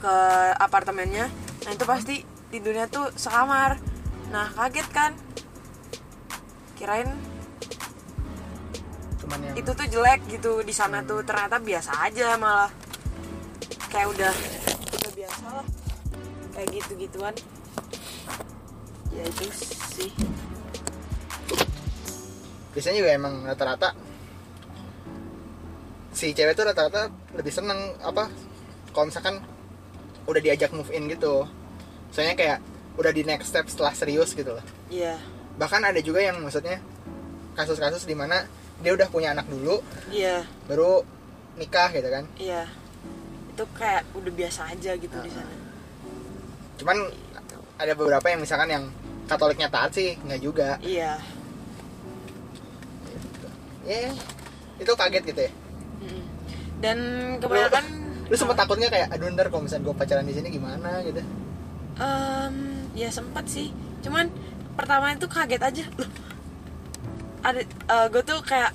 [0.00, 0.16] ke
[0.56, 1.28] apartemennya
[1.66, 3.76] nah itu pasti tidurnya tuh sekamar.
[4.32, 5.12] Nah kaget kan?
[6.80, 7.12] Kirain
[9.20, 11.20] cuman yang itu tuh jelek gitu di sana tuh.
[11.28, 12.72] Ternyata biasa aja malah
[13.88, 14.34] kayak udah
[14.94, 15.66] udah biasa lah.
[16.52, 17.34] Kayak gitu gituan
[19.14, 19.44] ya itu
[19.98, 20.10] sih.
[22.74, 23.96] Biasanya juga emang rata-rata
[26.14, 28.26] si cewek tuh rata-rata lebih seneng apa
[28.90, 29.38] kalau misalkan
[30.28, 31.48] udah diajak move in gitu.
[32.14, 32.58] Soalnya kayak
[32.98, 34.64] udah di next step setelah serius gitu loh.
[34.90, 35.18] Iya.
[35.58, 36.82] Bahkan ada juga yang maksudnya
[37.58, 38.46] kasus-kasus di mana
[38.78, 39.82] dia udah punya anak dulu
[40.14, 40.46] iya.
[40.70, 41.02] baru
[41.58, 42.24] nikah gitu kan.
[42.38, 42.70] Iya
[43.58, 45.54] itu kayak udah biasa aja gitu di sana.
[46.78, 47.10] Cuman
[47.74, 48.84] ada beberapa yang misalkan yang
[49.26, 50.78] katoliknya taat sih nggak juga.
[50.78, 51.18] Iya.
[53.82, 54.14] Ya
[54.78, 55.52] itu kaget gitu ya.
[55.98, 56.22] Mm.
[56.78, 56.98] dan
[57.42, 57.84] kebanyakan
[58.30, 61.18] lu sempet takutnya kayak aduh ntar kalau misalnya gue pacaran di sini gimana gitu.
[61.98, 62.54] Em,
[62.94, 63.74] ya sempat sih.
[64.06, 64.30] Cuman
[64.78, 65.84] pertama itu kaget aja.
[65.98, 66.10] Loh
[67.42, 67.60] ada
[68.06, 68.70] gue tuh kayak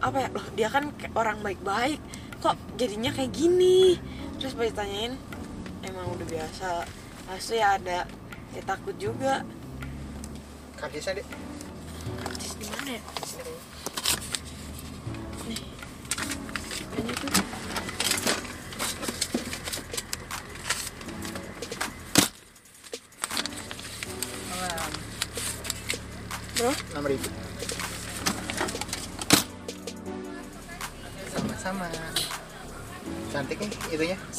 [0.00, 2.00] apa ya loh dia kan orang baik-baik
[2.40, 4.00] kok jadinya kayak gini?
[4.40, 5.14] Terus pas ditanyain
[5.84, 6.88] emang udah biasa?
[7.28, 8.08] Pasti ya ada.
[8.56, 9.44] Ya takut juga.
[10.80, 11.26] Kartisnya deh
[12.40, 13.02] Terus di mana ya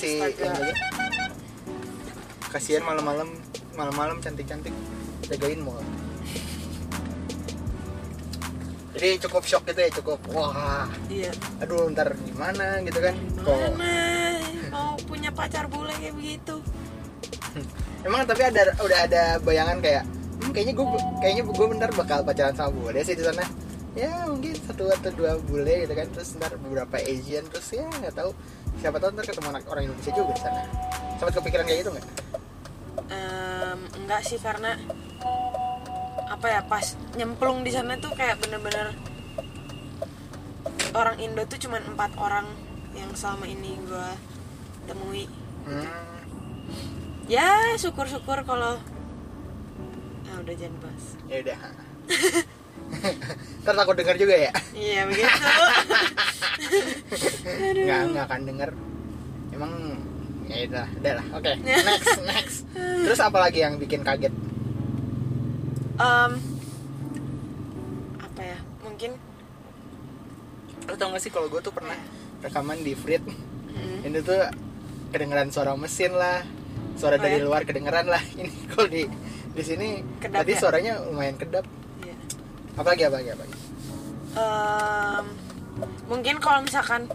[0.02, 0.74] si Astaga.
[2.50, 3.30] kasihan malam-malam
[3.78, 4.74] malam-malam cantik-cantik
[5.30, 5.78] jagain mall.
[8.98, 10.90] Jadi cukup shock gitu ya cukup wah.
[11.06, 11.32] Iya.
[11.62, 13.14] Aduh ntar gimana gitu kan?
[13.46, 13.94] Kok mana
[14.74, 16.56] mau punya pacar bule kayak begitu?
[18.06, 20.04] Emang tapi ada udah ada bayangan kayak
[20.42, 20.86] hmm, kayaknya gue
[21.22, 23.46] kayaknya gue bentar bakal pacaran sama bule sih di sana.
[23.94, 28.18] Ya mungkin satu atau dua bule gitu kan terus ntar beberapa Asian terus ya nggak
[28.18, 28.34] tahu
[28.82, 30.62] siapa tahu ntar ketemu anak orang Indonesia juga di sana.
[31.22, 32.06] Sempat kepikiran kayak gitu nggak?
[33.14, 34.74] Em, enggak sih karena
[36.26, 38.98] apa ya pas nyemplung di sana tuh kayak bener-bener
[40.98, 42.50] orang Indo tuh cuman empat orang
[42.98, 44.18] yang selama ini gua
[44.90, 45.30] temui.
[45.62, 45.86] Hmm,
[47.30, 48.82] ya syukur-syukur kalau
[50.26, 51.60] ah udah jangan bahas ya udah.
[53.62, 54.52] Ntar takut denger juga ya?
[54.74, 55.30] Iya begitu.
[56.72, 58.70] nggak nggak akan denger.
[59.52, 59.72] Emang
[60.48, 61.26] ya udah udah lah.
[61.34, 61.52] Oke
[61.88, 62.58] next next.
[62.76, 64.34] Terus apa lagi yang bikin kaget?
[65.94, 66.32] Em,
[68.18, 68.58] apa ya?
[68.82, 69.12] Mungkin
[70.82, 71.96] lo tau gak sih kalau gue tuh pernah
[72.42, 73.22] rekaman di Frit?
[73.22, 74.42] Mm, ini tuh
[75.10, 76.42] kedengeran suara mesin lah.
[76.92, 77.46] Suara Oh, dari ya?
[77.46, 78.20] luar kedengeran lah.
[78.36, 79.08] Ini kalau di
[79.52, 80.60] di sini Kedap tadi ya?
[80.60, 81.64] suaranya lumayan kedap.
[82.02, 82.16] Iya.
[82.74, 83.58] apalagi apalagi apalagi
[84.32, 85.26] Em,
[86.12, 87.08] mungkin kalau misalkan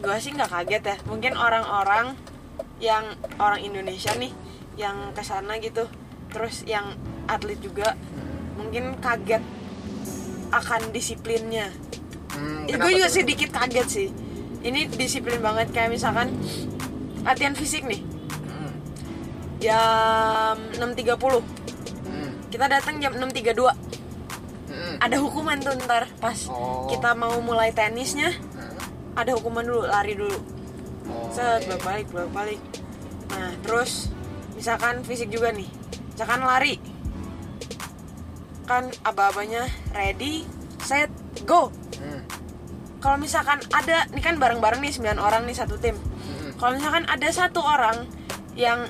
[0.00, 0.96] gue sih nggak kaget ya.
[1.04, 2.16] Mungkin orang-orang
[2.80, 3.04] yang
[3.36, 4.32] orang Indonesia nih
[4.80, 5.84] yang ke sana gitu
[6.32, 6.96] terus yang
[7.28, 7.92] atlet juga
[8.56, 9.44] mungkin kaget
[10.50, 11.68] akan disiplinnya.
[12.32, 13.20] Hmm, gue juga tuh?
[13.20, 14.08] sedikit kaget sih.
[14.64, 16.32] Ini disiplin banget kayak misalkan
[17.20, 18.00] latihan fisik nih.
[18.48, 18.72] Hmm,
[19.60, 21.44] jam 6.30
[22.08, 23.90] hmm, kita datang jam 6.32
[24.70, 26.86] hmm, ada hukuman tuh ntar pas Oh.
[26.86, 28.30] kita mau mulai tenisnya.
[28.30, 28.78] Hmm.
[29.12, 30.38] ada hukuman dulu lari dulu.
[31.04, 31.66] Oh, set iya.
[31.68, 32.60] bolak balik bolak balik
[33.28, 34.08] nah terus
[34.54, 35.66] misalkan fisik juga nih.
[36.12, 36.78] Misalkan lari.
[38.64, 40.46] Kan aba-abanya ready
[40.80, 41.10] set
[41.42, 41.74] go.
[41.96, 42.22] Hmm,
[42.98, 45.96] kalau misalkan ada ini kan bareng-bareng nih 9 orang nih satu tim.
[45.96, 46.54] Hmm.
[46.56, 48.06] kalau misalkan ada satu orang
[48.52, 48.86] yang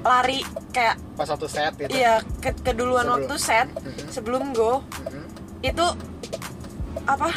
[0.00, 0.40] lari
[0.70, 1.88] kayak pas satu set gitu.
[1.90, 3.14] Iya ke keduluan Sebelum.
[3.22, 3.68] waktu set
[4.08, 5.11] sebelum go Hmm,
[5.62, 5.86] itu
[7.02, 7.30] apa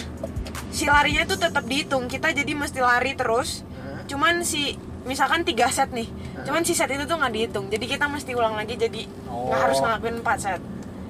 [0.70, 2.06] si larinya tuh tetap dihitung.
[2.06, 3.62] Kita jadi mesti lari terus.
[3.76, 4.02] Hmm.
[4.06, 6.06] cuman si misalkan tiga set nih.
[6.44, 7.66] Cuman si set itu tuh nggak dihitung.
[7.70, 9.54] Jadi kita mesti ulang lagi jadi nggak Oh.
[9.56, 10.62] harus ngelakuin 4 set.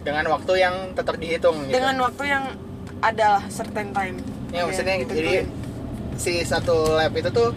[0.01, 1.73] Dengan waktu yang tetap dihitung gitu?
[1.73, 2.43] Dengan waktu yang
[3.01, 4.15] ada certain time.
[4.49, 5.36] Ya maksudnya yang jadi
[6.15, 7.51] si satu lap itu tuh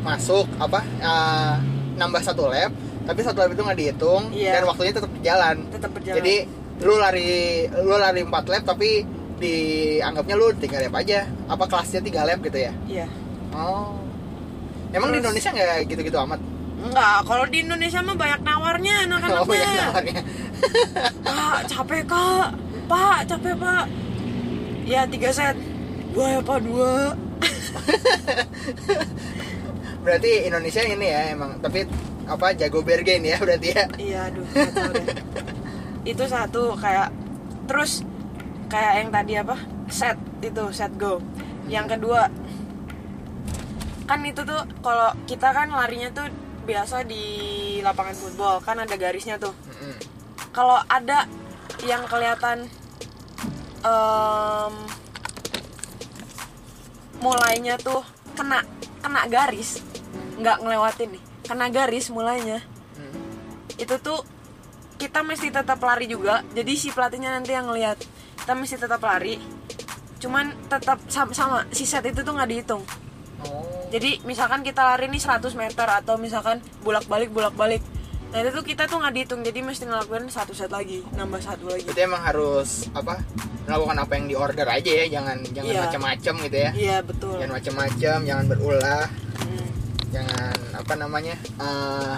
[0.00, 1.54] masuk apa eh,
[1.94, 4.58] nambah satu lap tapi satu lap itu nggak dihitung Iya.
[4.58, 6.18] dan waktunya tetap jalan tetap berjalan.
[6.18, 6.36] Jadi
[6.80, 9.04] lu lari lu lari 4 lap tapi
[9.40, 11.28] dianggapnya lu tiga lap aja.
[11.48, 12.72] Apa kelasnya tiga lap gitu ya?
[12.88, 13.06] Iya.
[13.52, 13.96] Oh.
[14.90, 16.40] Emang di Terus- Indonesia nggak gitu-gitu amat?
[16.80, 20.22] Enggak kalau di Indonesia mah banyak nawarnya oh anak-anaknya ya nawarnya.
[21.24, 22.48] Pak capek kak.
[22.88, 23.84] Pak capek pak.
[24.88, 25.56] Ya tiga set.
[26.10, 27.14] Dua ya pak dua?
[30.04, 31.60] Berarti Indonesia ini ya emang.
[31.60, 31.84] Tapi
[32.24, 33.84] apa jago bergen ya berarti ya?
[34.00, 34.46] Iya aduh.
[36.04, 37.12] itu satu kayak
[37.68, 38.02] terus
[38.72, 39.56] kayak yang tadi apa?
[39.90, 41.20] Set itu set go.
[41.68, 42.30] Yang kedua
[44.10, 46.26] kan itu tuh kalau kita kan larinya tuh
[46.66, 49.54] biasa di lapangan football kan ada garisnya tuh.
[50.50, 51.30] Kalau ada
[51.86, 52.66] yang kelihatan
[53.86, 54.74] em,
[57.22, 58.02] mulainya tuh
[58.34, 58.64] kena
[59.00, 59.80] kena garis
[60.40, 62.64] nggak ngelewatin nih kena garis mulainya.
[63.78, 64.26] Itu tuh
[65.00, 66.44] kita mesti tetap lari juga.
[66.52, 67.96] Jadi si pelatihnya nanti yang ngelihat.
[68.36, 69.40] Kita mesti tetap lari.
[70.20, 72.84] Cuman tetap sama, sama si set itu tuh nggak dihitung.
[73.40, 73.64] Oh.
[73.88, 77.80] Jadi misalkan kita lari nih 100 meter atau misalkan bolak balik bolak balik
[78.30, 79.42] nah itu tuh kita tuh nggak dihitung.
[79.42, 81.82] Jadi mesti ngelakuin satu set lagi nambah satu lagi.
[81.82, 83.18] Berarti emang harus apa
[83.66, 85.06] melakukan apa yang di order aja ya.
[85.10, 85.80] Jangan jangan Iya.
[85.82, 86.70] macam-macam gitu ya.
[86.78, 87.34] Iya betul.
[87.42, 89.04] Jangan macam-macam jangan berulah.
[89.34, 89.68] Hmm,
[90.14, 92.16] jangan apa namanya eh,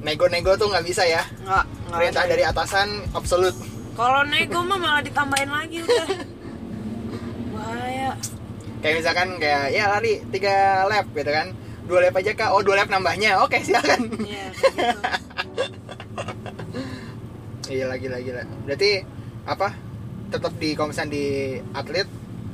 [0.00, 1.22] nego-nego tuh nggak bisa ya.
[1.44, 2.30] Nggak perintah ada.
[2.32, 3.54] dari atasan absolut.
[3.94, 6.08] Kalau nego mah malah ditambahin lagi udah.
[7.56, 8.10] Bahaya.
[8.80, 11.52] Kayak misalkan kayak ya lari tiga lap gitu kan.
[11.84, 12.50] Dua lap aja kak.
[12.54, 13.42] Oh dua lap nambahnya.
[13.44, 14.08] Oke silakan.
[14.24, 15.00] Iya kayak gitu.
[17.70, 18.90] Iya lagi lagi lah berarti
[19.46, 19.70] apa
[20.34, 21.26] tetap di misalnya di
[21.70, 22.08] atlet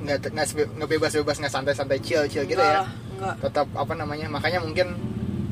[0.05, 0.29] nggak
[0.77, 2.85] nggak bebas bebas nggak santai santai chill chill gitu Enggak ya
[3.17, 4.93] enggak tetap apa namanya makanya mungkin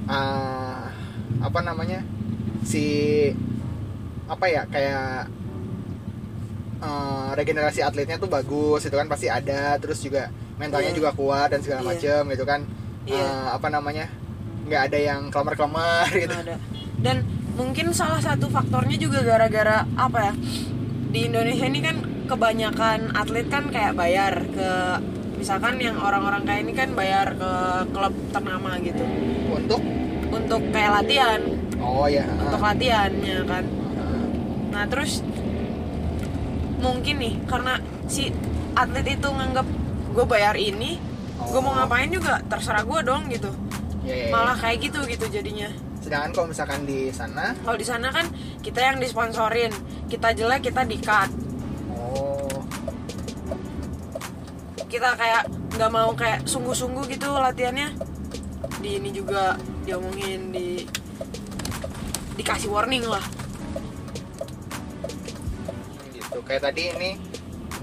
[0.05, 0.64] eh,
[1.45, 2.01] apa namanya
[2.65, 2.85] si
[4.25, 5.29] apa ya kayak
[6.81, 10.97] eh, regenerasi atletnya tuh bagus itu kan pasti ada terus juga mentalnya Iya.
[10.97, 11.89] juga kuat dan segala Iya.
[11.91, 12.61] macem gitu kan
[13.05, 13.21] Iya.
[13.21, 14.07] Eh, apa namanya
[14.65, 16.57] nggak ada yang kelamar kelamar gitu ada
[16.99, 17.17] dan
[17.53, 20.35] mungkin salah satu faktornya juga gara-gara apa ya
[21.13, 24.71] di Indonesia ini kan kebanyakan atlet kan kayak bayar ke
[25.37, 27.51] misalkan yang orang-orang kayak ini kan bayar ke
[27.93, 29.05] klub ternama gitu
[29.53, 29.85] untuk
[30.35, 31.41] untuk kayak latihan.
[31.79, 33.65] Oh ya untuk latihannya kan.
[33.95, 34.27] Ah.
[34.75, 35.23] nah terus
[36.83, 37.79] mungkin nih karena
[38.11, 38.29] si
[38.75, 39.65] atlet itu nganggap
[40.15, 40.99] gue bayar ini
[41.35, 41.77] gue mau Oh.
[41.79, 42.39] ngapain juga?
[42.47, 43.51] Terserah gue dong gitu.
[44.05, 44.33] Ya, ya, ya.
[44.33, 45.71] malah kayak gitu gitu jadinya.
[46.05, 47.57] Sedangkan kalau misalkan di sana?
[47.65, 48.29] Kalau di sana kan
[48.61, 49.73] kita yang disponsorin.
[50.07, 51.33] Kita jelek kita di cut
[51.91, 52.61] oh.
[54.87, 57.89] Kita kayak nggak mau kayak sungguh-sungguh gitu latihannya.
[58.79, 60.89] Di ini juga diomongin di
[62.35, 63.23] dikasih warning lah.
[66.11, 66.39] Gitu.
[66.43, 67.11] Kayak tadi ini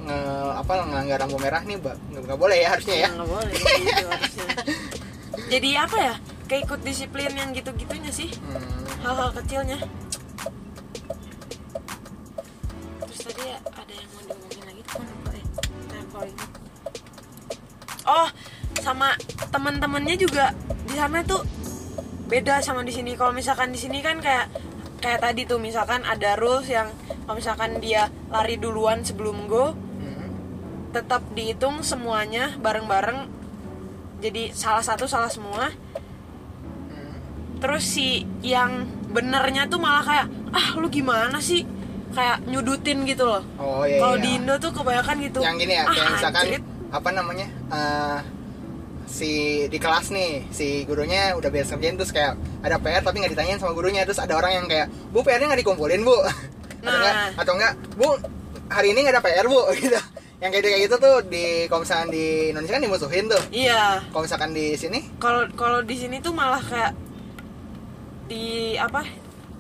[0.02, 0.20] nge
[0.58, 1.96] apa ngelanggar lampu merah nih mbak.
[2.12, 3.08] Nggak nggak boleh ya harusnya ya.
[3.14, 4.48] Nggak boleh gitu harusnya.
[5.54, 6.16] Jadi apa ya?
[6.50, 8.30] Kayak ikut disiplin yang gitu-gitunya sih.
[8.44, 9.80] Hmm, hal-hal kecilnya.
[13.08, 14.82] Terus tadi ya ada yang mau diomongin lagi?
[14.84, 15.46] Lupa ya.
[16.22, 16.50] Ingat.
[18.06, 18.28] oh
[18.82, 19.14] sama
[19.54, 20.52] teman-temannya juga
[20.90, 21.46] di sana tuh
[22.32, 23.20] beda sama di sini.
[23.20, 24.48] Kalau misalkan di sini kan kayak
[25.04, 26.88] kayak tadi tuh misalkan ada rules yang
[27.28, 29.76] kalau misalkan dia lari duluan sebelum go
[30.92, 33.28] tetap dihitung semuanya bareng-bareng.
[34.22, 35.72] Jadi salah satu salah semua.
[37.62, 41.66] Terus si yang benernya tuh malah kayak ah lu gimana sih?
[42.12, 43.44] Kayak nyudutin gitu loh.
[43.56, 44.24] Oh iya kalau iya.
[44.24, 45.40] di Indo tuh kebanyakan gitu.
[45.40, 46.64] Yang gini ya ah, kayak misalkan anjrit.
[46.92, 48.18] apa namanya eh,
[49.12, 49.32] si
[49.68, 53.60] di kelas nih si gurunya udah beres ngerjain terus kayak ada PR tapi nggak ditanyain
[53.60, 54.08] sama gurunya.
[54.08, 56.16] Terus ada orang yang kayak bu PR-nya nggak dikumpulin bu?
[56.82, 56.98] Atau Nah.
[56.98, 58.08] enggak atau enggak bu
[58.72, 59.60] hari ini nggak ada PR bu?
[59.78, 60.00] Gitu.
[60.42, 63.44] Yang kayak kayak gitu tuh di kalau misalkan di Indonesia kan dimusuhin tuh.
[63.54, 64.02] Iya.
[64.10, 65.00] Kalau misalkan di sini?
[65.22, 66.98] Kalau kalau di sini tuh malah kayak
[68.26, 69.06] di apa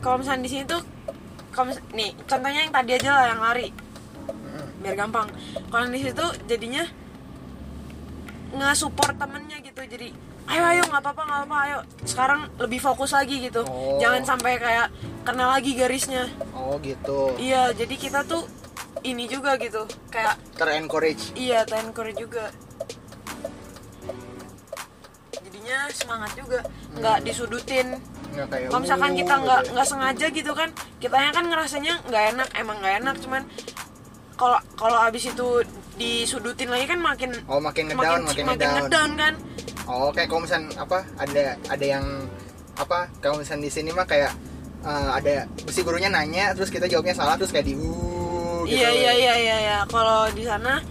[0.01, 0.81] kalau misalnya di sini tuh
[1.51, 3.67] kalau nih contohnya yang tadi aja lah yang lari.
[4.25, 5.27] Hmm, biar gampang.
[5.69, 6.83] Kalau di situ jadinya
[8.51, 9.81] nge-support temennya gitu.
[9.81, 10.11] Jadi
[10.51, 11.79] ayo ayo nggak apa-apa nggak apa ayo.
[12.03, 13.63] Sekarang lebih fokus lagi gitu.
[13.65, 13.97] Oh.
[13.97, 14.87] jangan sampai kayak
[15.23, 16.27] kena lagi garisnya.
[16.51, 17.35] Oh gitu.
[17.39, 18.45] Iya jadi kita tuh
[19.01, 21.33] ini juga gitu kayak ter-encourage.
[21.33, 22.51] Iya tencore juga.
[25.31, 26.59] Jadinya semangat juga
[26.99, 27.97] nggak disudutin.
[28.31, 29.69] Nggak kayak kalau misalkan kita gitu nggak ya.
[29.71, 30.69] nggak sengaja gitu kan
[31.03, 33.43] kitanya kan ngerasanya nggak enak emang nggak enak cuman
[34.41, 35.47] kalau kalau abis itu
[36.01, 38.75] disudutin lagi kan makin oh makin ngedown makin, makin ngedown.
[38.89, 39.33] ngedown kan.
[39.85, 42.05] Oh kayak kalau misalnya apa ada ada yang
[42.73, 44.33] apa kalau misalnya di sini mah kayak
[44.81, 48.81] eh, ada si gurunya nanya terus kita jawabnya salah terus kayak di uh gitu.
[48.81, 49.77] Iya iya iya iya iya.
[49.85, 50.81] Kalau di sana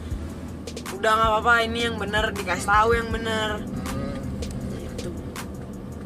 [0.94, 4.14] udah nggak apa-apa ini yang benar dikasih tahu yang benar Hmm,
[4.78, 5.10] gitu.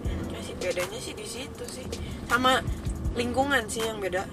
[0.07, 1.85] Enaknya sih bedanya sih di situ sih.
[2.25, 2.61] Sama
[3.17, 4.25] lingkungan sih yang beda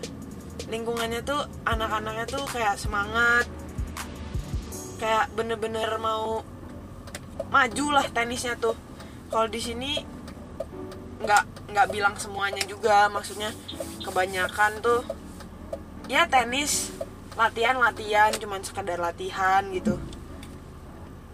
[0.72, 3.44] lingkungannya tuh anak-anaknya tuh kayak semangat.
[4.96, 6.40] Kayak bener-bener mau
[7.52, 8.80] maju lah tenisnya tuh.
[9.28, 10.00] Kalau di sini
[11.22, 13.12] nggak nggak bilang semuanya juga.
[13.12, 13.52] Maksudnya
[14.00, 15.04] kebanyakan tuh
[16.08, 16.96] ya tenis
[17.36, 20.00] latihan latihan cuman sekedar latihan gitu.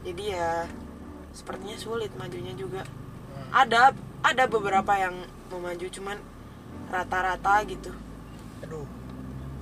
[0.01, 0.65] Jadi ya
[1.29, 2.81] sepertinya sulit majunya juga.
[3.53, 3.93] Ada
[4.25, 5.13] ada beberapa yang
[5.53, 6.17] mau maju cuman
[6.89, 7.93] rata-rata gitu.
[8.65, 8.96] Aduh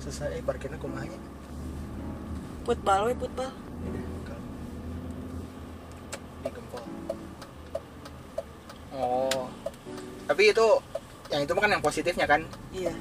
[0.06, 1.18] susah eh parkirnya kumahnya
[2.62, 3.50] putbal we putbal
[6.46, 6.82] di gempol.
[8.94, 9.46] Oh.
[10.26, 10.66] Tapi itu
[11.30, 12.42] yang itu kan yang positifnya kan?
[12.70, 12.94] Iya.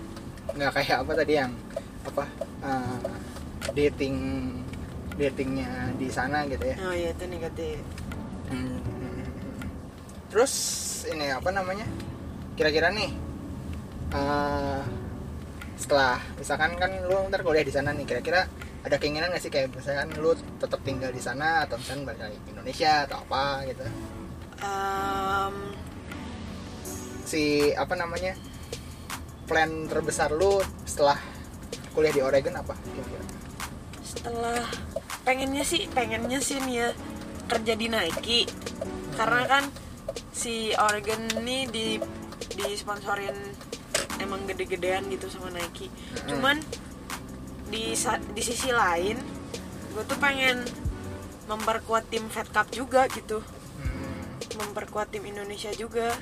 [0.54, 1.52] Nggak kayak apa tadi yang
[2.06, 2.26] apa
[2.62, 2.98] eh,
[3.74, 4.18] dating
[5.16, 6.76] datingnya di sana gitu ya?
[6.86, 7.80] Oh iya itu negatif.
[8.46, 8.78] Hmm.
[10.30, 10.54] terus
[11.10, 11.88] ini apa namanya?
[12.54, 13.10] Kira-kira nih
[14.14, 14.82] eh,
[15.76, 18.48] setelah misalkan kan lu ntar kuliah di sana nih kira-kira
[18.86, 22.38] ada keinginan nggak sih kayak misalkan lu tetap tinggal di sana atau misalkan balik lagi
[22.40, 23.86] ke Indonesia atau apa gitu?
[24.62, 25.56] Em,
[27.26, 27.44] si
[27.76, 28.38] apa namanya
[29.50, 31.18] plan terbesar lu setelah
[31.98, 33.26] kuliah di Oregon apa kira-kira?
[34.16, 34.64] setelah
[35.28, 36.90] pengennya sih pengennya sih nih ya
[37.46, 38.42] kerja di Nike.
[39.14, 39.64] Karena kan
[40.32, 41.88] si Oregon ini di
[42.56, 43.36] di sponsorin
[44.20, 45.92] emang gede-gedean gitu sama Nike.
[46.28, 46.60] Cuman
[47.70, 47.98] di
[48.32, 49.18] di sisi lain
[49.96, 50.62] gue tuh pengen
[51.48, 53.42] memperkuat tim Fed Cup juga gitu.
[53.80, 54.20] Hmm,
[54.60, 56.14] memperkuat tim Indonesia juga.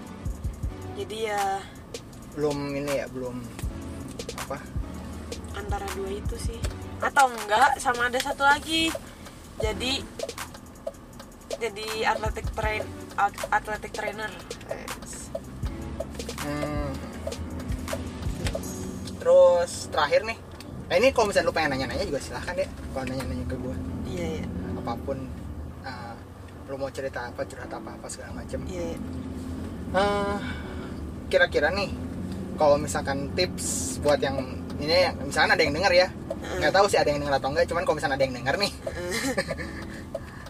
[0.93, 1.61] Jadi ya
[2.33, 3.37] belum ini ya belum
[4.45, 4.57] apa?
[5.53, 6.59] antara dua itu sih.
[7.01, 8.89] Atau enggak sama ada satu lagi.
[9.61, 10.01] Jadi
[11.61, 12.83] jadi atletik train
[13.15, 14.31] at- atletik trainer.
[16.43, 16.91] Hmm.
[19.23, 20.35] Terus terakhir nih,
[20.91, 22.67] nah ini kalau misalnya lu pengen nanya-nanya juga silahkan deh.
[22.91, 23.75] Kalau nanya-nanya ke gue
[24.11, 24.45] iya iya.
[24.83, 25.15] Apa pun
[25.87, 26.15] uh,
[26.67, 28.59] lu mau cerita apa curhat apa apa segala macem.
[28.67, 28.99] Iya iya.
[29.95, 30.37] Eh,
[31.31, 31.95] kira-kira nih
[32.59, 34.43] kalau misalkan tips buat yang
[34.83, 36.07] ini misalkan ada yang denger ya.
[36.59, 38.73] Nggak tahu sih ada yang denger atau enggak cuman kalau misalnya ada yang denger nih.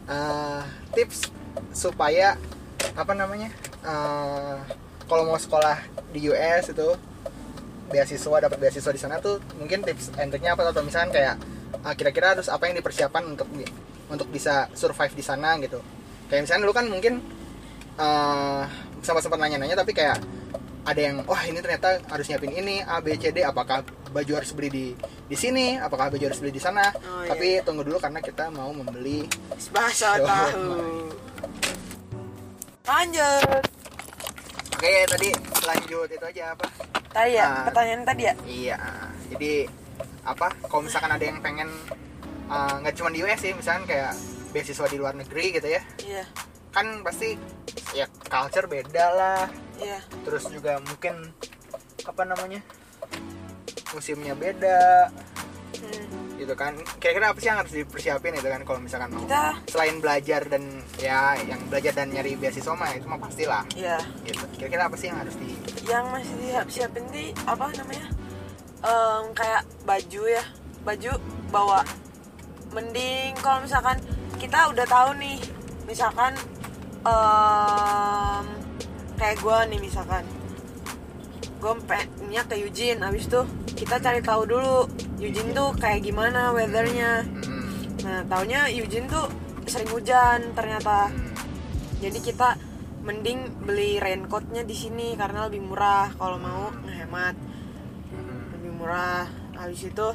[0.04, 1.32] Eh, tips
[1.72, 2.36] supaya
[2.92, 3.48] apa namanya
[3.88, 4.60] eh,
[5.08, 5.80] kalau mau sekolah
[6.12, 6.92] di US itu
[7.94, 10.74] beasiswa dapat beasiswa di sana tuh mungkin tips and triknya apa?
[10.74, 11.38] Atau misalkan kayak
[11.86, 13.46] ah, kira-kira harus apa yang dipersiapkan untuk
[14.10, 15.78] untuk bisa survive di sana gitu.
[16.28, 17.14] Kayak misalnya dulu kan mungkin
[17.94, 18.64] eh
[19.06, 20.18] sempat sempat nanya-nanya tapi kayak
[20.84, 24.50] ada yang wah ini ternyata harus nyiapin ini A B C D apakah baju harus
[24.58, 24.86] beli di
[25.30, 25.78] di sini?
[25.78, 26.90] Apakah baju harus beli di sana?
[26.90, 29.30] Oh, tapi tunggu dulu karena kita mau membeli.
[29.70, 30.66] Bahasa Oh, tahu.
[32.84, 33.64] Lanjut.
[34.84, 35.30] Oke tadi
[35.64, 36.68] lanjut itu aja apa
[37.14, 37.64] tadi ya Ah.
[37.64, 38.34] pertanyaan tadi ya?
[38.44, 38.78] Iya
[39.30, 39.54] jadi
[40.24, 41.70] apa kalau misalkan ada yang pengen
[42.46, 44.14] eh, nggak cuma di US sih misalkan kayak
[44.52, 45.82] beasiswa di luar negeri gitu ya.
[46.00, 46.24] Iya.
[46.70, 47.38] Kan pasti
[47.92, 49.46] ya culture beda lah.
[49.78, 50.00] Iya.
[50.24, 51.34] Terus juga mungkin
[52.04, 52.60] apa namanya
[53.90, 55.10] musimnya beda
[55.84, 56.40] Hmm.
[56.40, 56.74] gitu kan.
[57.00, 59.24] Kira-kira apa sih yang harus dipersiapin itu kan kalau misalkan mau?
[59.24, 60.64] Kita selain belajar dan
[61.00, 64.00] ya yang belajar dan nyari beasiswa mah itu mah pastilah iya.
[64.24, 64.44] Gitu.
[64.60, 65.52] Kira-kira apa sih yang harus di
[65.88, 68.08] yang masih disiap siapin di apa namanya?
[68.84, 70.44] Em, kayak baju ya.
[70.84, 71.12] Baju
[71.52, 71.80] bawa
[72.76, 73.36] mending.
[73.40, 73.98] Kalau misalkan
[74.40, 75.40] kita udah tahu nih
[75.88, 76.34] misalkan
[77.08, 78.46] em,
[79.20, 80.24] kayak gue nih misalkan.
[81.64, 83.40] Gue pengennya ke Eugene abis itu
[83.80, 84.84] kita cari tahu dulu
[85.22, 87.22] Eugene tuh kayak gimana weathernya?
[87.22, 89.30] Hmm, nah taunya Eugene tuh
[89.70, 91.14] sering hujan ternyata.
[91.14, 91.32] Hmm,
[92.02, 92.58] jadi kita
[93.04, 97.36] mending beli raincoatnya di sini karena lebih murah kalau mau ngehemat.
[98.10, 98.42] Hmm.
[98.58, 99.28] lebih murah.
[99.54, 100.08] Habis itu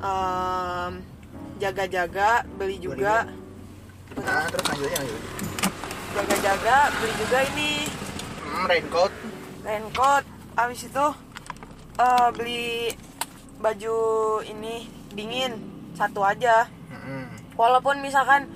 [0.00, 0.92] em,
[1.58, 3.26] jaga-jaga beli juga.
[4.12, 5.22] nah terus lanjutnya lanjut.
[6.12, 7.72] Jaga-jaga beli juga ini.
[8.44, 9.12] Hmm, raincoat.
[9.66, 10.24] Raincoat.
[10.52, 11.06] Habis itu
[11.96, 12.92] eh, beli
[13.62, 13.96] baju
[14.42, 15.54] ini dingin
[15.94, 16.66] satu aja.
[17.54, 18.50] Walaupun misalkan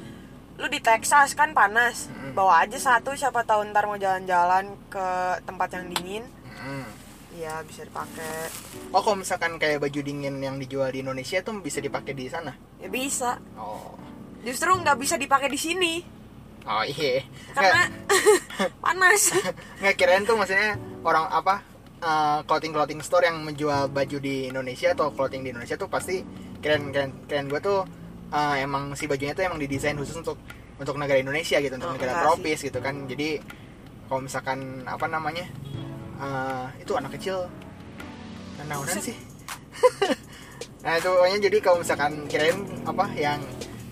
[0.57, 5.07] lu di Texas kan panas bawa aja satu siapa tahu ntar mau jalan-jalan ke
[5.47, 6.25] tempat yang dingin.
[7.37, 8.49] Iya bisa dipakai.
[8.97, 12.57] Oh kalau misalkan kayak baju dingin yang dijual di Indonesia tuh bisa dipakai di sana?
[12.81, 13.37] Ya bisa.
[13.61, 13.93] Oh.
[14.41, 16.01] Justru nggak bisa dipakai di sini.
[16.65, 17.21] Oh iya.
[17.53, 17.93] Karena
[18.85, 19.37] panas.
[19.85, 21.61] Nggak kirain tuh maksudnya orang apa
[22.45, 26.21] clothing clothing store yang menjual baju di Indonesia atau clothing di Indonesia tuh pasti
[26.61, 27.47] keren keren keren.
[27.49, 27.83] Gue tuh
[28.31, 30.37] eh, emang si bajunya tuh emang didesain khusus untuk
[30.77, 33.09] untuk negara Indonesia gitu untuk Oh, negara tropis gitu kan.
[33.09, 33.41] Jadi
[34.07, 35.47] kalau misalkan apa namanya
[36.21, 37.49] eh, itu anak kecil.
[38.67, 39.13] Buset.
[39.13, 39.17] sih.
[40.87, 43.43] Nah itu pokoknya jadi kalau misalkan kirain apa yang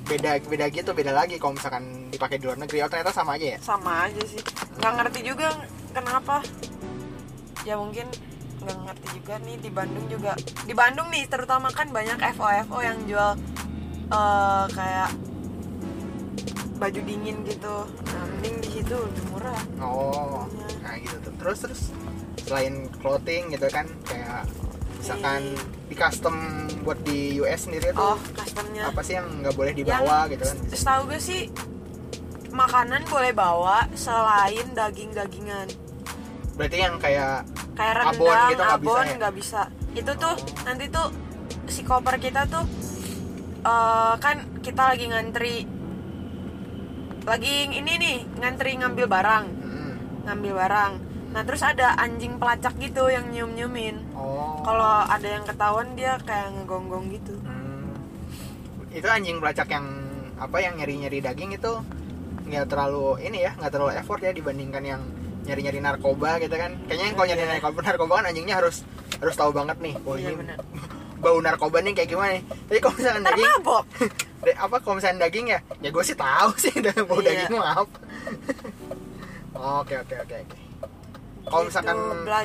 [0.07, 2.87] beda beda gitu beda lagi kalau misalkan dipakai di luar negeri.
[2.87, 3.59] Oh ternyata sama aja ya?
[3.59, 4.39] Sama aja sih.
[4.79, 5.59] Nggak ngerti juga
[5.91, 6.39] kenapa
[7.65, 8.07] ya mungkin
[8.65, 10.33] nggak ngerti juga nih di Bandung juga.
[10.65, 13.33] Di Bandung nih terutama kan banyak FO FO yang jual
[14.09, 15.11] eh, kayak
[16.81, 17.77] baju dingin gitu.
[17.89, 19.63] Nah mending di situ lebih murah.
[19.81, 20.49] Oh
[20.85, 21.17] nah gitu.
[21.25, 21.83] Tuh terus terus
[22.45, 24.45] selain clothing gitu kan kayak
[25.01, 25.57] misalkan
[25.89, 28.89] di custom buat di US sendiri tuh oh customnya.
[28.89, 30.57] apa sih yang nggak boleh dibawa gitu kan?
[30.73, 31.43] setahu gue sih
[32.53, 35.69] makanan boleh bawa selain daging-dagingan
[36.55, 37.43] berarti yang kayak
[37.75, 39.15] kayak Abon rendang, gitu nggak bisa abon ya?
[39.19, 39.61] nggak bisa.
[39.95, 40.35] Itu tuh
[40.67, 41.07] nanti tuh
[41.67, 42.65] si koper kita tuh
[43.67, 45.57] eh, kan kita lagi ngantri
[47.25, 49.93] lagi ini nih ngantri ngambil barang, hmm,
[50.29, 50.93] ngambil barang.
[51.35, 53.97] Nah terus ada anjing pelacak gitu yang nyium nyiumin.
[54.15, 57.35] oh Kalau ada yang ketahuan dia kayak ngegonggong gitu.
[57.43, 57.91] Hmm.
[58.95, 59.87] itu anjing pelacak yang
[60.39, 61.73] apa yang nyari nyari daging itu
[62.47, 65.03] nggak terlalu ini ya nggak terlalu effort ya dibandingkan yang
[65.45, 66.73] nyari nyari narkoba gitu kan.
[66.85, 67.51] Kayaknya yang kalau nyari Iya.
[67.55, 68.77] narkoba narkoba kan anjingnya harus
[69.15, 69.95] harus tahu banget nih.
[70.03, 70.59] Oh Iya ini benar.
[71.17, 72.43] bau narkoba nih kayak gimana nih?
[72.45, 73.53] Tapi kalau misalkan Ntar daging
[74.65, 75.59] apa kalau misalkan daging ya?
[75.81, 76.73] Ya gue sih tahu sih
[77.09, 77.29] bau Iya.
[77.45, 77.97] daging mah apa
[79.55, 80.59] oke oke oke oke.
[81.45, 81.97] Kalau Gitu, misalkan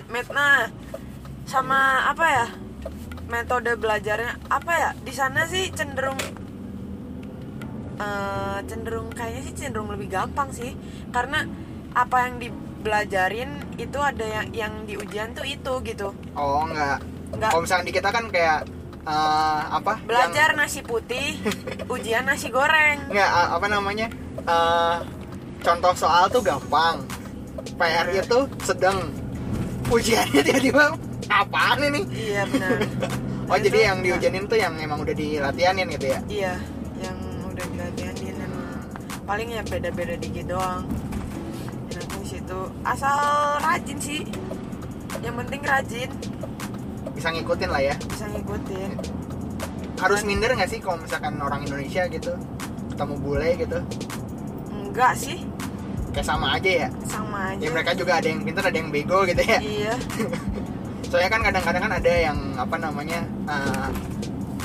[0.08, 0.68] met- nah
[1.44, 2.48] sama apa ya?
[3.28, 4.40] Metode belajarnya.
[4.48, 4.90] Apa ya?
[4.98, 6.18] Di sana sih cenderung
[7.98, 10.76] eh, cenderung kayaknya sih cenderung lebih gampang sih.
[11.10, 11.44] Karena
[11.92, 12.38] apa yang
[12.80, 16.16] dibelajarin itu ada yang yang di ujian tuh itu gitu.
[16.34, 16.98] Oh nggak
[17.30, 17.50] Nggak.
[17.52, 18.64] kalau misalkan di kita kan kayak
[19.02, 20.00] eh, apa?
[20.00, 21.36] Yang- belajar nasi putih
[21.94, 23.04] ujian nasi goreng.
[23.06, 24.08] Nggak a- apa namanya?
[24.40, 24.98] Eh,
[25.60, 27.04] contoh soal tuh gampang.
[27.76, 29.12] PR itu sedang.
[29.86, 30.96] Ujiannya tiba-tiba
[31.28, 32.02] apaan ini?
[32.10, 32.80] Iya benar.
[33.50, 36.20] Oh Nah, jadi itu- yang diujianin tuh yang emang udah dilatihanin gitu ya?
[36.30, 36.54] Iya
[37.02, 38.78] yang udah dilatihanin emang.
[39.26, 40.86] Paling ya beda-beda dikit doang
[42.50, 44.22] situ asal rajin sih.
[45.22, 46.10] Yang penting rajin.
[47.14, 47.96] Bisa ngikutin lah ya.
[48.10, 48.90] Bisa ngikutin.
[50.02, 52.34] Harus minder nggak sih kalau misalkan orang Indonesia gitu?
[52.90, 53.80] Ketemu bule gitu?
[54.74, 55.46] Enggak sih.
[56.10, 56.90] Kayak sama aja ya?
[57.06, 57.62] Sama aja.
[57.62, 59.60] ya mereka juga ada yang pintar ada yang bego gitu ya.
[59.62, 59.94] Iya.
[61.14, 63.20] Soalnya kan kadang-kadang kan ada yang apa namanya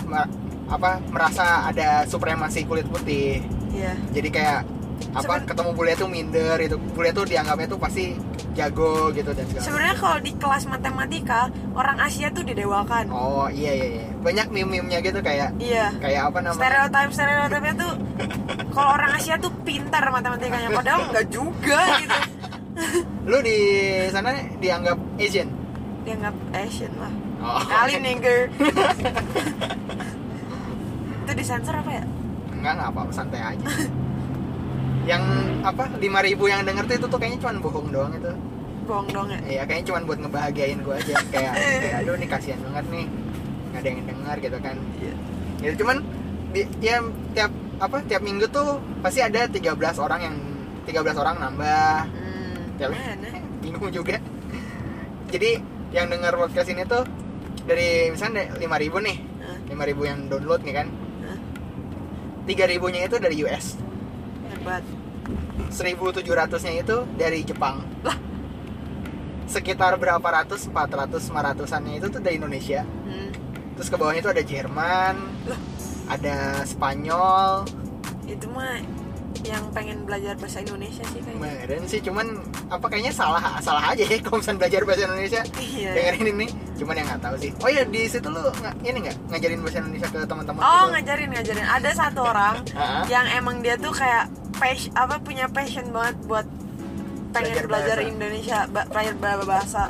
[0.09, 0.33] mer-
[0.73, 3.45] apa merasa ada supremasi kulit putih.
[3.77, 3.93] Iya.
[4.17, 4.65] Jadi kayak
[5.13, 8.17] apa Seben- ketemu bule tuh minder itu bule tuh dianggapnya tuh pasti
[8.55, 13.11] jago gitu dan segala sebenarnya kalau di kelas matematika orang Asia tuh didewakan.
[13.11, 14.07] Oh iya iya iya.
[14.23, 15.91] Banyak meme-memenya gitu kayak iya.
[15.99, 16.63] kayak apa namanya?
[16.63, 17.93] Stereotip stereotipnya tuh
[18.71, 20.71] kalau orang Asia tuh pintar matematikanya.
[20.71, 22.19] Padahal enggak juga gitu.
[23.31, 23.59] Lu di
[24.15, 24.31] sana
[24.63, 25.49] dianggap Asian?
[26.07, 27.13] Dianggap Asian lah.
[27.45, 27.61] Oh.
[27.67, 28.49] Kali nigger.
[31.27, 32.05] Itu disensor apa ya?
[32.55, 33.69] Enggak enggak apa santai aja
[35.05, 35.23] yang
[35.61, 38.33] apa 5000 yang denger tuh itu tuh kayaknya cuma bohong doang itu.
[38.89, 39.41] Bohong dong ya?
[39.45, 41.15] Iya kayaknya cuma buat ngebahagiain gue aja.
[41.33, 43.07] Kayak kayak aduh nih kasihan banget nih.
[43.73, 44.77] Nggak ada yang denger gitu kan.
[45.01, 45.15] Iya.
[45.65, 45.97] gitu cuman
[46.53, 46.97] di, ya
[47.33, 50.37] tiap apa tiap minggu tuh pasti ada 13 orang yang
[50.89, 51.97] 13 orang nambah.
[52.09, 53.29] Hmm, tiap mana
[53.61, 54.17] bingung juga.
[55.33, 55.61] Jadi
[55.93, 57.05] yang denger podcast ini tuh
[57.65, 59.57] dari misalnya 5000 nih Hah?
[59.73, 60.87] 5000 yang download nih kan.
[61.25, 61.39] Hah?
[62.45, 63.85] 3000 nya itu dari US
[64.65, 64.85] hebat
[65.71, 67.83] 1700 nya itu dari Jepang.
[68.03, 68.17] Lah.
[69.45, 70.67] sekitar berapa ratus?
[70.73, 72.83] 400 500 annya itu tuh dari Indonesia.
[72.83, 73.31] Hmm.
[73.75, 75.15] terus ke bawahnya itu ada Jerman
[75.51, 75.61] Lah.
[76.09, 77.67] ada Spanyol.
[78.25, 78.79] Itu mah
[79.45, 81.43] yang pengen belajar bahasa Indonesia sih kayaknya.
[81.43, 82.27] Kemarin sih cuman
[82.73, 85.43] apa kayaknya salah salah aja ya kalau misalnya belajar bahasa Indonesia.
[85.61, 85.91] Iya.
[85.93, 86.47] Dengerin ini
[86.81, 87.51] cuman yang nggak tahu sih.
[87.61, 88.41] Oh ya di situ lu
[88.87, 89.17] ini nggak?
[89.29, 90.93] Ngajarin bahasa Indonesia ke teman-teman oh gitu?
[90.97, 91.67] ngajarin ngajarin.
[91.67, 92.55] Ada satu orang
[93.11, 94.31] yang emang dia tuh kayak
[94.65, 96.47] passion apa punya passion banget buat
[97.31, 98.09] pengen Belajar belajar, bahasa.
[98.09, 99.83] Indonesia belajar ba- bahasa.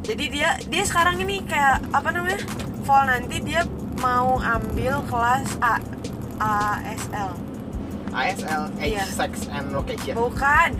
[0.00, 2.40] Jadi dia dia sekarang ini kayak apa namanya
[2.82, 3.66] fall nanti dia
[3.98, 5.76] mau ambil kelas A
[6.38, 7.34] ASL
[8.08, 9.04] ASL Age Iya.
[9.04, 10.14] Sex and Location.
[10.16, 10.70] Bukan.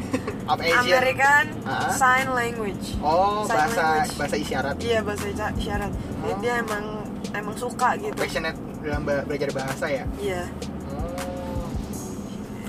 [0.49, 1.93] American Ah.
[1.93, 2.97] Sign Language.
[2.99, 4.13] Oh Sign bahasa language.
[4.17, 4.75] bahasa isyarat.
[4.79, 5.93] Iya bahasa isya- isyarat.
[5.93, 6.41] Jadi Oh.
[6.41, 6.85] dia emang
[7.31, 8.17] emang suka gitu.
[8.17, 10.05] Passionate dalam be- belajar bahasa ya?
[10.17, 10.43] Iya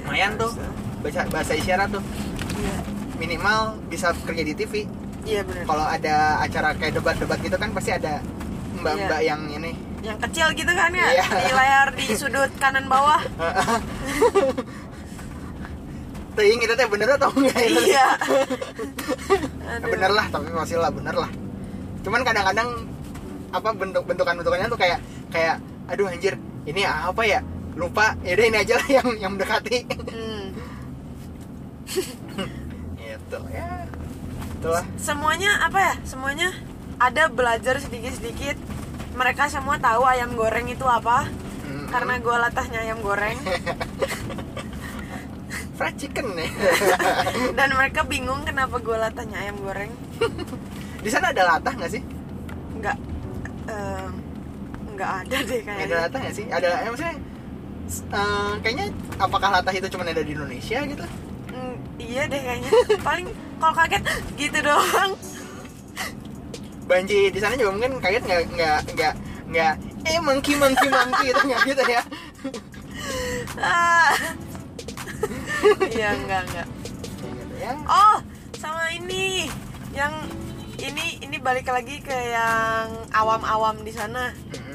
[0.09, 0.51] lumayan tuh.
[1.05, 2.01] Bahasa bahasa isyarat tuh.
[2.57, 2.75] Iya.
[3.21, 4.73] Minimal bisa kerja di TV
[5.27, 8.17] iya benar kalau ada acara kayak debat-debat gitu kan pasti ada
[8.81, 9.77] mbak-mbak yang ini.
[10.01, 11.05] Yang kecil gitu kan ya?
[11.13, 11.25] Iya.
[11.45, 13.21] di layar di sudut kanan bawah.
[16.39, 17.81] Ting itu teh bener atau enggak itu?
[17.91, 18.15] iya.
[18.15, 19.91] Ya, Aduh.
[19.91, 21.29] bener lah tapi masih lah bener lah.
[22.01, 22.87] Cuman kadang-kadang
[23.51, 24.99] apa bentuk bentukan bentukannya tuh kayak
[25.29, 27.41] kayak aduh anjir ini apa ya
[27.75, 29.77] lupa ya udah ini aja lah yang yang mendekati.
[30.09, 30.45] Hmm.
[32.99, 33.85] gitu ya.
[34.59, 34.85] Itulah.
[34.97, 35.93] Semuanya apa ya?
[36.03, 36.49] Semuanya
[36.99, 38.57] ada belajar sedikit sedikit
[39.15, 41.27] mereka semua tahu ayam goreng itu apa
[41.69, 43.37] Mm, karena gue latahnya ayam goreng.
[45.77, 46.49] Fried chicken nih.
[47.57, 49.93] Dan mereka bingung kenapa gue latahnya ayam goreng.
[51.05, 52.01] Di sana ada latah nggak sih?
[52.81, 52.97] Nggak
[53.69, 54.11] em,
[54.97, 55.97] nggak ada deh Nggak ada kayaknya.
[56.09, 56.45] latah nggak sih?
[56.49, 57.15] Ada ya, maksudnya
[57.89, 58.87] eh, kayaknya
[59.17, 61.05] apakah latah itu cuma ada di Indonesia gitu?
[61.49, 62.71] Hmm, iya deh kayaknya.
[63.07, 63.27] Paling
[63.59, 64.03] kalau kaget
[64.37, 65.11] gitu doang.
[66.85, 69.13] Banji di sana juga mungkin kaget nggak nggak nggak
[69.49, 69.73] nggak
[70.09, 72.01] eh monkey monkey monkey itu nggak gitu ya.
[73.59, 74.13] Ah.
[75.93, 76.67] iya enggak enggak
[77.19, 77.73] gitu ya.
[77.89, 78.17] Oh
[78.57, 79.49] sama ini.
[79.89, 80.13] Yang
[80.79, 84.31] ini ini balik lagi ke yang awam-awam di sana.
[84.31, 84.68] Mm-mm.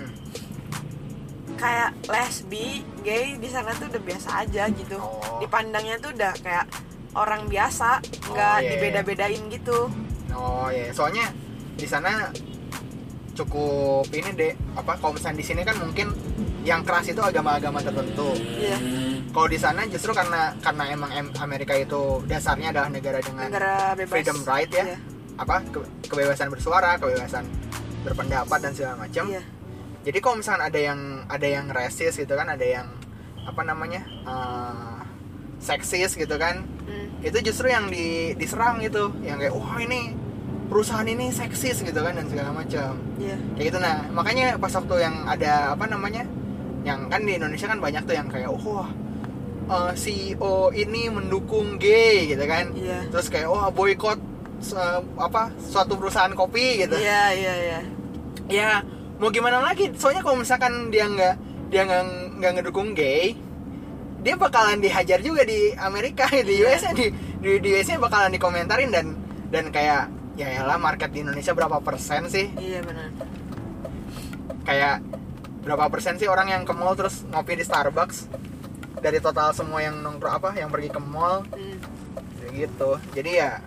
[1.64, 2.68] Kayak lesbi
[3.00, 5.40] gay di sana tuh udah biasa aja gitu Oh.
[5.40, 6.68] dipandangnya tuh udah kayak
[7.14, 8.70] orang biasa nggak Oh, iya, iya.
[8.70, 9.88] dibeda-bedain gitu
[10.30, 11.32] Oh ya, soalnya
[11.74, 12.28] di sana
[13.32, 16.12] cukup ini deh apa kalau misalnya di sini kan mungkin
[16.62, 18.30] yang keras itu agama-agama tertentu.
[18.54, 18.78] iya
[19.28, 23.74] Kalau di sana justru karena karena emang em- Amerika itu dasarnya adalah negara dengan negara
[23.92, 24.98] bebas freedom right ya, Iya,
[25.36, 27.42] apa ke- kebebasan bersuara, kebebasan
[28.00, 29.24] berpendapat dan segala macam.
[29.26, 29.42] iya.
[30.04, 32.86] Jadi kalau misalkan ada yang ada yang rasis gitu kan, ada yang
[33.44, 34.96] apa namanya eh,
[35.60, 39.08] seksis gitu kan, Hmm, itu justru yang di, diserang gitu.
[39.24, 40.12] Yang kayak wah ini
[40.68, 43.00] perusahaan ini seksis gitu kan dan segala macam.
[43.16, 43.36] Iya.
[43.56, 43.78] Kayak gitu.
[43.80, 46.28] Nah makanya pas waktu yang ada apa namanya
[46.84, 48.88] yang kan di Indonesia kan banyak tuh yang kayak wah
[49.72, 52.68] eh, CEO ini mendukung gay gitu kan.
[52.76, 53.08] Iya.
[53.08, 54.20] Terus kayak wah boykot
[54.76, 57.00] eh, apa suatu perusahaan kopi gitu.
[57.00, 57.80] Iya iya iya.
[58.44, 58.70] Ya
[59.18, 59.90] mau gimana lagi?
[59.94, 61.34] Soalnya kalau misalkan dia nggak
[61.70, 62.02] dia nggak
[62.38, 63.34] nggak ngedukung gay
[64.24, 66.64] dia bakalan dihajar juga di Amerika di.
[66.64, 67.12] US di
[67.44, 69.12] di, di US bakalan dikomentarin dan
[69.52, 72.48] dan kayak ya elah market di Indonesia berapa persen sih?
[72.56, 73.12] Iya benar.
[74.64, 75.04] Kayak
[75.60, 78.32] berapa persen sih orang yang ke mall terus ngopi di Starbucks?
[79.04, 81.44] Dari total semua yang nongkrong apa yang pergi ke mall?
[81.52, 81.76] Hmm.
[82.54, 82.96] gitu.
[83.12, 83.60] Jadi ya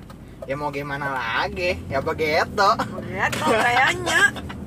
[0.50, 1.78] ya mau gimana lagi?
[1.86, 2.70] Ya begitu.
[3.38, 4.34] Tuh kayaknya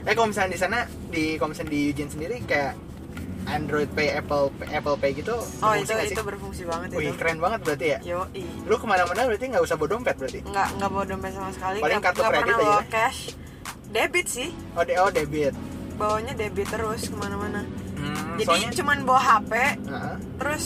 [0.00, 0.78] Eh kalau misalnya di sana
[1.08, 2.72] di kalau misalnya di Eugene sendiri kayak
[3.46, 7.16] Android Pay, Apple Apple Pay gitu oh itu itu berfungsi banget Wih itu.
[7.16, 7.98] keren banget berarti ya.
[8.04, 8.20] yo
[8.64, 10.40] Lu ke mana-mana berarti nggak usah bawa dompet berarti.
[10.44, 12.68] nggak nggak bawa dompet sama sekali Paling kartu nggak kredit pernah aja.
[12.68, 13.20] bawa cash.
[13.88, 14.48] Debit sih.
[14.74, 15.54] Oh, de oh debit.
[15.96, 17.64] bawanya debit terus ke mana-mana.
[17.96, 20.14] Hmm, jadi soalnya cuman bawa HP Heeh.
[20.38, 20.64] terus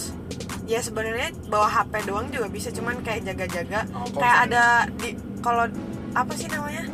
[0.64, 3.86] ya sebenarnya bawa HP doang juga bisa cuman kayak jaga-jaga.
[3.90, 5.64] Oh, kayak ada di kalau
[6.12, 6.84] apa sih namanya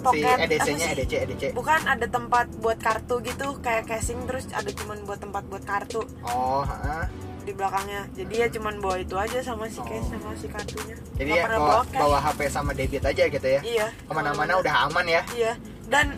[0.00, 0.86] pocket apa EDC-nya?
[0.92, 1.42] EDC EDC.
[1.52, 6.02] bukan ada tempat buat kartu gitu kayak casing terus ada cuman buat tempat buat kartu
[6.22, 7.04] Oh, heeh.
[7.40, 9.84] di belakangnya jadi ya cuman bawa itu aja sama si Oh.
[9.84, 13.60] case sama si kartunya Jadi ya bawa, bawa HP sama debit aja gitu ya.
[13.60, 15.22] iya Ke mana-mana udah aman ya.
[15.30, 16.16] iya dan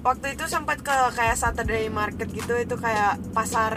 [0.00, 3.74] waktu itu sempat ke kayak Saturday Market gitu itu kayak pasar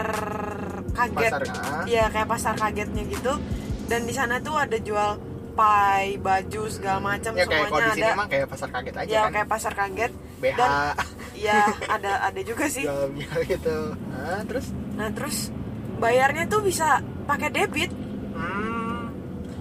[0.90, 1.42] kaget Pasar.
[1.86, 3.38] Iya kayak pasar kagetnya gitu
[3.86, 5.22] dan di sana tuh ada jual
[5.56, 9.30] pie baju segala macam Ya kayak semuanya ada mah kayak pasar kaget aja ya kan.
[9.32, 10.70] kayak pasar kaget BH dan
[11.46, 13.08] ya ada ada juga sih jual
[13.42, 13.76] gitu.
[14.06, 15.48] Nah, terus nah terus
[15.96, 17.88] bayarnya tuh bisa pakai debit
[18.32, 19.02] hmm,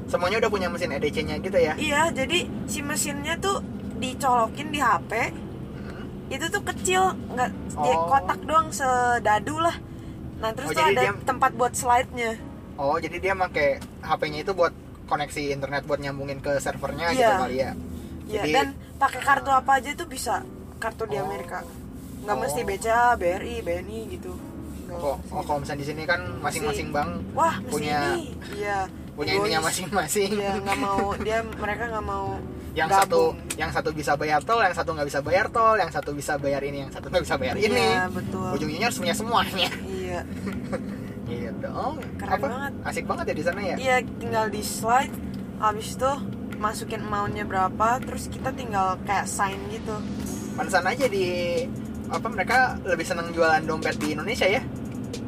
[0.06, 1.74] semuanya udah punya mesin EDC-nya gitu ya.
[1.76, 3.64] iya jadi si mesinnya tuh
[3.96, 5.12] dicolokin di HP
[5.76, 6.08] Hmm.
[6.28, 8.08] itu tuh kecil nggak dia Oh.
[8.10, 9.76] kotak doang sedadu lah
[10.38, 12.36] nah terus Oh, tuh ada dia- tempat buat slide-nya
[12.76, 14.76] Oh, jadi dia pakai HP-nya itu buat
[15.06, 17.38] koneksi internet buat nyambungin ke servernya gitu Iya.
[17.40, 17.72] kali ya.
[18.26, 20.42] ya Jadi- dan pakai kartu apa aja tuh bisa
[20.76, 21.24] kartu di Oh.
[21.24, 21.62] Amerika
[22.22, 22.42] nggak Oh.
[22.42, 24.34] mesti BCA, BRI, BNI gitu
[24.86, 25.32] Nggak mesti.
[25.32, 29.48] oh, kalau misalnya di sini kan masing-masing bank wah punya- ini iya punya egois.
[29.48, 30.32] ininya masing-masing.
[30.36, 32.28] iya nggak mau dia mereka nggak mau
[32.76, 33.56] yang satu gabung.
[33.56, 36.60] yang satu bisa bayar tol, yang satu nggak bisa bayar tol, yang satu bisa bayar
[36.60, 37.72] ini, yang satu nggak bisa bayar ini.
[37.72, 39.70] iya betul Ujungnya harus punya semuanya.
[39.88, 40.20] iya
[41.26, 41.68] Gitu.
[41.70, 42.46] Oh, Keren apa?
[42.46, 42.72] banget.
[42.86, 43.76] Asik banget ya di sana ya.
[43.76, 45.14] iya tinggal di slide
[45.58, 46.12] habis itu
[46.56, 49.96] masukin amountnya berapa terus kita tinggal kayak sign gitu
[50.54, 51.26] Pantesan aja di
[52.08, 54.62] apa mereka lebih senang jualan dompet di Indonesia ya.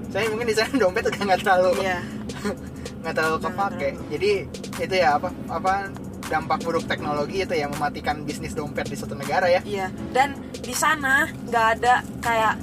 [0.08, 2.00] Saya mungkin di sana dompet udah nggak terlalu iya
[3.04, 3.90] nggak terlalu kepake.
[4.14, 4.32] Jadi
[4.78, 5.74] itu ya apa apa
[6.28, 9.64] dampak buruk teknologi itu ya mematikan bisnis dompet di suatu negara ya.
[9.64, 12.60] iya dan di sana nggak ada kayak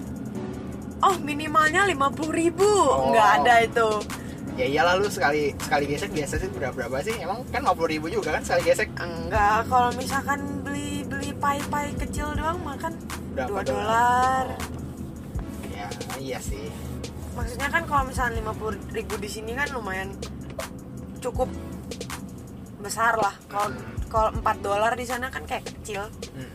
[1.05, 2.64] oh minimalnya lima puluh ribu.
[2.64, 3.12] Oh.
[3.12, 3.88] nggak ada itu.
[4.55, 7.18] Ya iyalah lu sekali sekali gesek biasa sih berapa berapa sih?
[7.18, 8.86] Emang kan 50 ribu juga kan sekali gesek?
[8.96, 12.94] Enggak kalau misalkan beli beli pai pai kecil doang makan
[13.34, 13.66] dua dolar?
[13.66, 14.46] dolar.
[15.68, 15.86] Ya
[16.16, 16.70] iya sih.
[17.34, 20.14] Maksudnya kan kalau misalnya lima puluh ribu di sini kan lumayan
[21.18, 21.50] cukup
[22.78, 23.34] besar lah.
[23.50, 23.90] Kalau Hmm.
[24.07, 26.07] kalau empat dolar di sana kan kayak kecil.
[26.30, 26.46] Mm-mm.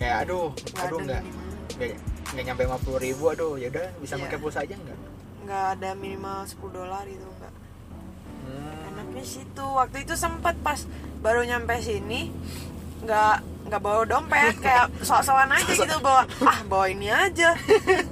[0.00, 1.22] kayak aduh nggak aduh ada nggak.
[1.76, 1.92] minimal
[2.30, 4.22] nggak nyampe 50 ribu aduh ya udah bisa Iya.
[4.24, 4.98] pakai pulsa aja nggak
[5.42, 7.52] nggak ada minimal 10 dolar gitu nggak
[8.40, 8.88] Hmm.
[8.88, 10.82] enaknya situ waktu itu sempet pas
[11.20, 12.34] baru nyampe sini
[13.00, 17.54] nggak nggak bawa dompet kayak sok-sokan aja gitu bawa ah bawa ini aja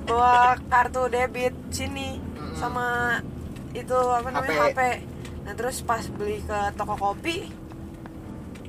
[0.05, 2.55] bawa kartu debit sini Mm-mm.
[2.55, 3.19] sama
[3.73, 4.71] itu apa namanya HP.
[4.71, 4.81] HP.
[5.43, 7.51] nah terus pas beli ke toko kopi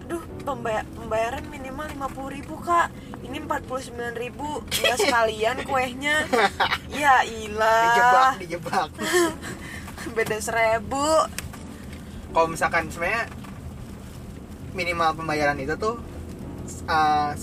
[0.01, 2.87] aduh pembay- pembayaran minimal 50.000 ribu kak
[3.26, 6.24] ini 49.000 ribu nggak sekalian kuehnya.
[6.93, 7.84] Ya ilah.
[7.84, 8.89] Dijebak dijebak.
[10.15, 11.05] Beda seribu.
[12.32, 13.28] Kalau misalkan sebenarnya
[14.72, 15.97] minimal pembayaran itu tuh
[16.86, 17.34] uh,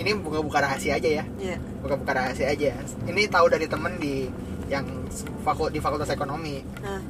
[0.00, 1.24] ini buka-buka rahasia aja ya.
[1.36, 1.56] Iya.
[1.84, 2.72] buka-buka rahasia aja.
[3.04, 4.28] Ini tahu dari temen di
[4.72, 4.86] yang
[5.44, 6.62] fakul di fakultas ekonomi.
[6.80, 7.02] Nah,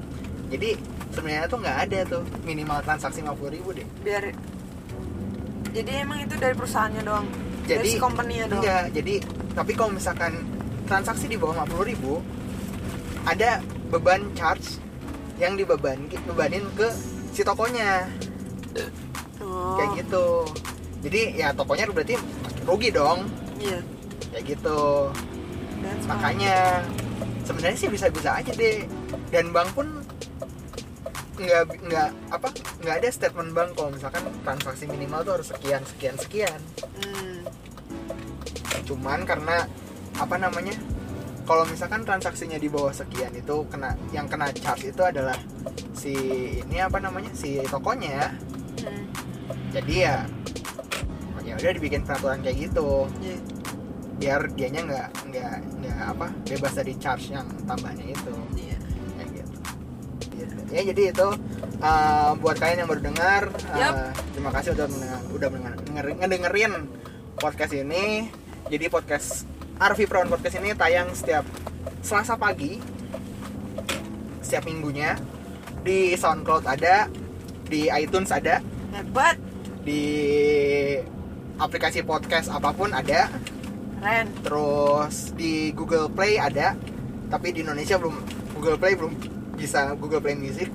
[0.50, 0.74] jadi
[1.14, 3.86] sebenarnya tuh nggak ada tuh minimal transaksi 50 ribu deh.
[4.02, 4.34] Biar
[5.70, 7.28] jadi emang itu dari perusahaannya doang.
[7.66, 8.62] Jadi si company-nya doang.
[8.62, 9.14] enggak jadi
[9.52, 10.32] tapi kalau misalkan
[10.86, 12.22] transaksi di bawah 50 ribu
[13.26, 14.80] ada beban charge
[15.40, 15.96] yang dibeban
[16.28, 16.88] bebanin ke
[17.32, 18.06] si tokonya.
[19.40, 20.26] Oh, kayak gitu.
[21.00, 22.20] Jadi ya tokonya berarti
[22.68, 23.24] rugi dong.
[23.56, 23.80] Iya.
[24.30, 25.10] kayak gitu.
[25.80, 26.84] That's makanya
[27.48, 28.84] sebenarnya sih bisa-bisa aja deh.
[29.32, 29.88] Dan bank pun
[31.40, 32.48] nggak nggak apa
[32.84, 36.60] nggak ada statement bank kalau misalkan transaksi minimal tuh harus sekian sekian sekian.
[37.00, 37.29] Hmm.
[38.90, 39.70] Cuman karena
[40.18, 40.74] apa namanya
[41.46, 45.38] kalau misalkan transaksinya di bawah sekian itu kena yang kena charge itu adalah
[45.94, 46.14] si
[46.58, 48.34] ini apa namanya si tokonya
[48.80, 49.04] Hmm.
[49.76, 50.16] jadi ya
[51.44, 53.36] ya udah dibikin peraturan kayak gitu Iya.
[54.16, 58.78] biar dianya nggak nggak nggak apa bebas dari charge yang tambahnya itu Iya.
[59.20, 59.56] kayak gitu
[60.32, 60.54] Gitu.
[60.72, 61.28] ya jadi itu
[61.84, 65.74] uh, buat kalian yang baru dengar uh, terima kasih udah mendengar, udah mendengar,
[66.16, 66.72] ngedengerin
[67.36, 68.32] podcast ini
[68.68, 69.48] jadi podcast
[69.80, 71.46] Arvi Prawn podcast ini tayang setiap
[72.04, 72.76] Selasa pagi
[74.44, 75.16] setiap minggunya
[75.80, 77.08] di SoundCloud ada
[77.70, 78.60] di iTunes ada
[78.92, 79.38] Hebat.
[79.86, 80.02] di
[81.56, 83.30] aplikasi podcast apa pun ada
[84.00, 84.26] Keren.
[84.44, 86.76] terus di Google Play ada
[87.30, 88.16] tapi di Indonesia belum
[88.58, 89.12] Google Play belum
[89.56, 90.68] bisa Google Play Music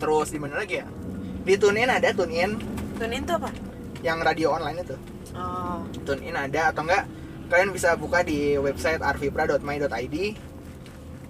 [0.00, 0.86] terus di mana lagi ya
[1.44, 2.50] di TuneIn ada TuneIn
[2.94, 3.50] Tunin tuh apa?
[4.06, 4.96] yang radio online itu
[5.34, 5.82] Oh.
[6.06, 7.04] TuneIn ada atau enggak
[7.50, 10.16] kalian bisa buka di website arvipra.my.id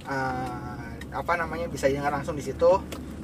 [0.05, 2.71] Eh, apa namanya bisa dengar langsung di situ.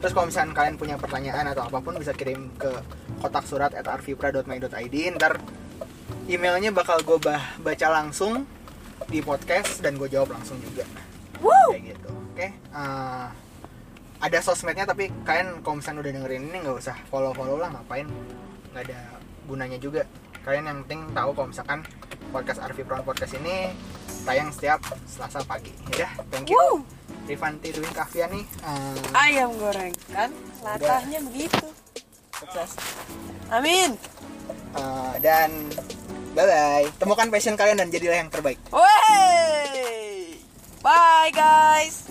[0.00, 2.72] Terus kalau misalnya kalian punya pertanyaan atau apa pun bisa kirim ke
[3.20, 5.36] kotak surat at arvipra.my.id ntar
[6.24, 7.20] emailnya bakal gue
[7.60, 8.48] baca langsung
[9.12, 10.88] di podcast dan gue jawab langsung juga.
[11.44, 11.76] Woo.
[11.76, 12.46] kayak gitu oke?
[12.48, 13.28] Eh,
[14.20, 18.08] ada sosmednya tapi kalian kalau misalnya udah dengerin ini nggak usah follow follow lah ngapain?
[18.72, 19.00] Nggak ada
[19.44, 20.08] gunanya juga
[20.42, 21.80] kalian yang penting tahu kalau misalkan
[22.30, 23.74] podcast Arvi Brown podcast ini
[24.22, 26.82] tayang setiap Selasa pagi ya thank you Woo.
[27.24, 30.30] Rifanti Dwi Kahviani Eh, Ayam goreng kan?
[30.60, 31.66] Latahnya begitu.
[32.34, 32.74] sukses
[33.48, 33.94] Amin.
[34.72, 35.50] Eh, dan
[36.32, 40.38] bye bye temukan passion kalian dan jadilah yang terbaik Wey.
[40.80, 42.08] Bye guys.